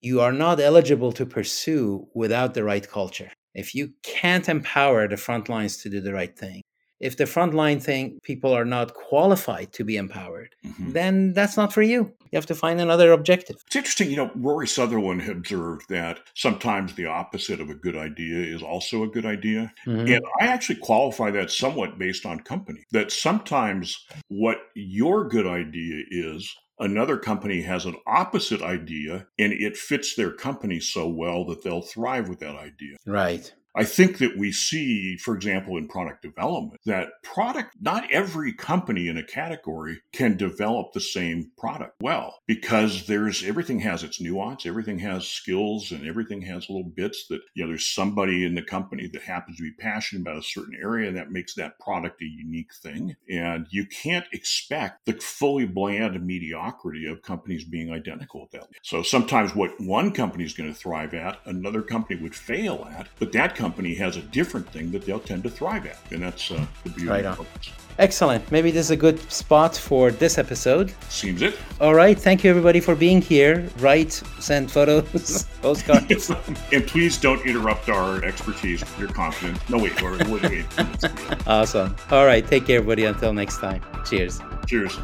you 0.00 0.20
are 0.20 0.32
not 0.32 0.60
eligible 0.60 1.12
to 1.12 1.26
pursue 1.26 2.06
without 2.14 2.54
the 2.54 2.64
right 2.64 2.88
culture. 2.88 3.30
If 3.54 3.74
you 3.74 3.90
can't 4.02 4.48
empower 4.48 5.08
the 5.08 5.16
front 5.16 5.48
lines 5.48 5.78
to 5.78 5.90
do 5.90 6.00
the 6.00 6.12
right 6.12 6.36
thing, 6.38 6.62
if 7.00 7.16
the 7.16 7.24
frontline 7.24 7.82
thing 7.82 8.18
people 8.22 8.52
are 8.52 8.64
not 8.64 8.94
qualified 8.94 9.72
to 9.72 9.84
be 9.84 9.96
empowered, 9.96 10.54
mm-hmm. 10.64 10.92
then 10.92 11.32
that's 11.32 11.56
not 11.56 11.72
for 11.72 11.82
you. 11.82 12.12
You 12.30 12.36
have 12.36 12.46
to 12.46 12.54
find 12.54 12.80
another 12.80 13.12
objective. 13.12 13.56
It's 13.66 13.76
interesting, 13.76 14.10
you 14.10 14.16
know, 14.16 14.30
Rory 14.34 14.66
Sutherland 14.66 15.28
observed 15.28 15.88
that 15.88 16.20
sometimes 16.34 16.94
the 16.94 17.06
opposite 17.06 17.60
of 17.60 17.70
a 17.70 17.74
good 17.74 17.96
idea 17.96 18.38
is 18.38 18.62
also 18.62 19.02
a 19.02 19.08
good 19.08 19.26
idea. 19.26 19.72
Mm-hmm. 19.86 20.12
And 20.12 20.24
I 20.40 20.46
actually 20.46 20.76
qualify 20.76 21.30
that 21.32 21.50
somewhat 21.50 21.98
based 21.98 22.26
on 22.26 22.40
company. 22.40 22.84
That 22.92 23.12
sometimes 23.12 24.06
what 24.28 24.58
your 24.74 25.28
good 25.28 25.46
idea 25.46 26.04
is 26.10 26.54
another 26.78 27.18
company 27.18 27.62
has 27.62 27.86
an 27.86 27.96
opposite 28.06 28.62
idea 28.62 29.26
and 29.38 29.52
it 29.52 29.76
fits 29.76 30.14
their 30.14 30.32
company 30.32 30.80
so 30.80 31.08
well 31.08 31.44
that 31.46 31.62
they'll 31.62 31.82
thrive 31.82 32.28
with 32.28 32.40
that 32.40 32.56
idea. 32.56 32.96
Right. 33.06 33.52
I 33.74 33.84
think 33.84 34.18
that 34.18 34.36
we 34.36 34.52
see, 34.52 35.16
for 35.16 35.34
example, 35.34 35.76
in 35.76 35.88
product 35.88 36.22
development, 36.22 36.80
that 36.86 37.08
product, 37.22 37.76
not 37.80 38.10
every 38.10 38.52
company 38.52 39.08
in 39.08 39.16
a 39.16 39.22
category 39.22 40.00
can 40.12 40.36
develop 40.36 40.92
the 40.92 41.00
same 41.00 41.50
product 41.56 41.94
well 42.00 42.38
because 42.46 43.06
there's 43.06 43.44
everything 43.44 43.80
has 43.80 44.02
its 44.02 44.20
nuance, 44.20 44.66
everything 44.66 44.98
has 44.98 45.28
skills, 45.28 45.92
and 45.92 46.06
everything 46.06 46.42
has 46.42 46.68
little 46.68 46.88
bits 46.88 47.26
that, 47.28 47.40
you 47.54 47.62
know, 47.62 47.68
there's 47.68 47.86
somebody 47.86 48.44
in 48.44 48.54
the 48.54 48.62
company 48.62 49.08
that 49.12 49.22
happens 49.22 49.56
to 49.58 49.62
be 49.62 49.72
passionate 49.78 50.22
about 50.22 50.38
a 50.38 50.42
certain 50.42 50.76
area 50.82 51.08
and 51.08 51.16
that 51.16 51.30
makes 51.30 51.54
that 51.54 51.78
product 51.78 52.22
a 52.22 52.26
unique 52.26 52.74
thing. 52.82 53.14
And 53.30 53.66
you 53.70 53.86
can't 53.86 54.26
expect 54.32 55.06
the 55.06 55.14
fully 55.14 55.66
bland 55.66 56.24
mediocrity 56.24 57.06
of 57.06 57.22
companies 57.22 57.64
being 57.64 57.92
identical 57.92 58.42
at 58.42 58.50
that. 58.58 58.68
So 58.82 59.02
sometimes 59.02 59.54
what 59.54 59.78
one 59.80 60.12
company 60.12 60.44
is 60.44 60.54
going 60.54 60.72
to 60.72 60.78
thrive 60.78 61.14
at, 61.14 61.38
another 61.44 61.82
company 61.82 62.20
would 62.20 62.34
fail 62.34 62.88
at, 62.90 63.08
but 63.18 63.32
that 63.32 63.54
company 63.58 63.78
company 63.78 63.94
has 63.94 64.16
a 64.16 64.22
different 64.22 64.68
thing 64.70 64.90
that 64.90 65.04
they'll 65.04 65.20
tend 65.20 65.42
to 65.44 65.50
thrive 65.50 65.86
at. 65.86 65.98
And 66.10 66.22
that's 66.22 66.50
uh, 66.50 66.66
the 66.84 66.90
beauty 66.90 67.10
right 67.10 67.24
of 67.24 67.40
it. 67.40 67.70
Excellent. 67.98 68.50
Maybe 68.50 68.70
this 68.70 68.86
is 68.86 68.90
a 68.90 68.96
good 68.96 69.18
spot 69.30 69.76
for 69.76 70.10
this 70.10 70.38
episode. 70.38 70.92
Seems 71.08 71.42
it. 71.42 71.56
All 71.80 71.94
right. 71.94 72.18
Thank 72.18 72.44
you, 72.44 72.50
everybody, 72.50 72.80
for 72.80 72.94
being 72.94 73.20
here. 73.20 73.68
Write, 73.78 74.12
send 74.40 74.70
photos, 74.70 75.44
postcards. 75.62 76.30
and 76.72 76.86
please 76.86 77.18
don't 77.18 77.44
interrupt 77.44 77.88
our 77.88 78.24
expertise. 78.24 78.82
You're 78.98 79.08
confident. 79.08 79.58
No, 79.68 79.78
wait. 79.78 80.00
wait, 80.00 80.28
wait, 80.28 80.42
wait. 80.42 81.46
awesome. 81.46 81.94
All 82.10 82.24
right. 82.24 82.46
Take 82.46 82.66
care, 82.66 82.78
everybody. 82.78 83.04
Until 83.04 83.32
next 83.32 83.58
time. 83.58 83.82
Cheers. 84.08 84.40
Cheers. 84.66 84.98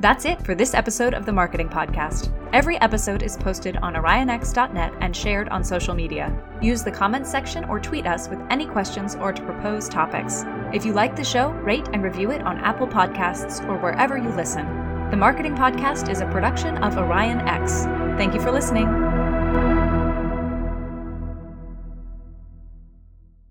That's 0.00 0.24
it 0.24 0.42
for 0.44 0.54
this 0.54 0.74
episode 0.74 1.12
of 1.12 1.26
the 1.26 1.32
Marketing 1.32 1.68
Podcast. 1.68 2.39
Every 2.52 2.80
episode 2.80 3.22
is 3.22 3.36
posted 3.36 3.76
on 3.76 3.94
orionx.net 3.94 4.92
and 5.00 5.14
shared 5.14 5.48
on 5.50 5.62
social 5.62 5.94
media. 5.94 6.36
Use 6.60 6.82
the 6.82 6.90
comments 6.90 7.30
section 7.30 7.64
or 7.66 7.78
tweet 7.78 8.08
us 8.08 8.28
with 8.28 8.40
any 8.50 8.66
questions 8.66 9.14
or 9.14 9.32
to 9.32 9.42
propose 9.42 9.88
topics. 9.88 10.42
If 10.74 10.84
you 10.84 10.92
like 10.92 11.14
the 11.14 11.22
show, 11.22 11.50
rate 11.50 11.88
and 11.92 12.02
review 12.02 12.32
it 12.32 12.42
on 12.42 12.58
Apple 12.58 12.88
Podcasts 12.88 13.64
or 13.68 13.78
wherever 13.78 14.18
you 14.18 14.30
listen. 14.30 14.66
The 15.12 15.16
Marketing 15.16 15.54
Podcast 15.54 16.10
is 16.10 16.22
a 16.22 16.26
production 16.26 16.76
of 16.78 16.94
OrionX. 16.94 18.16
Thank 18.16 18.34
you 18.34 18.40
for 18.40 18.50
listening. 18.50 19.09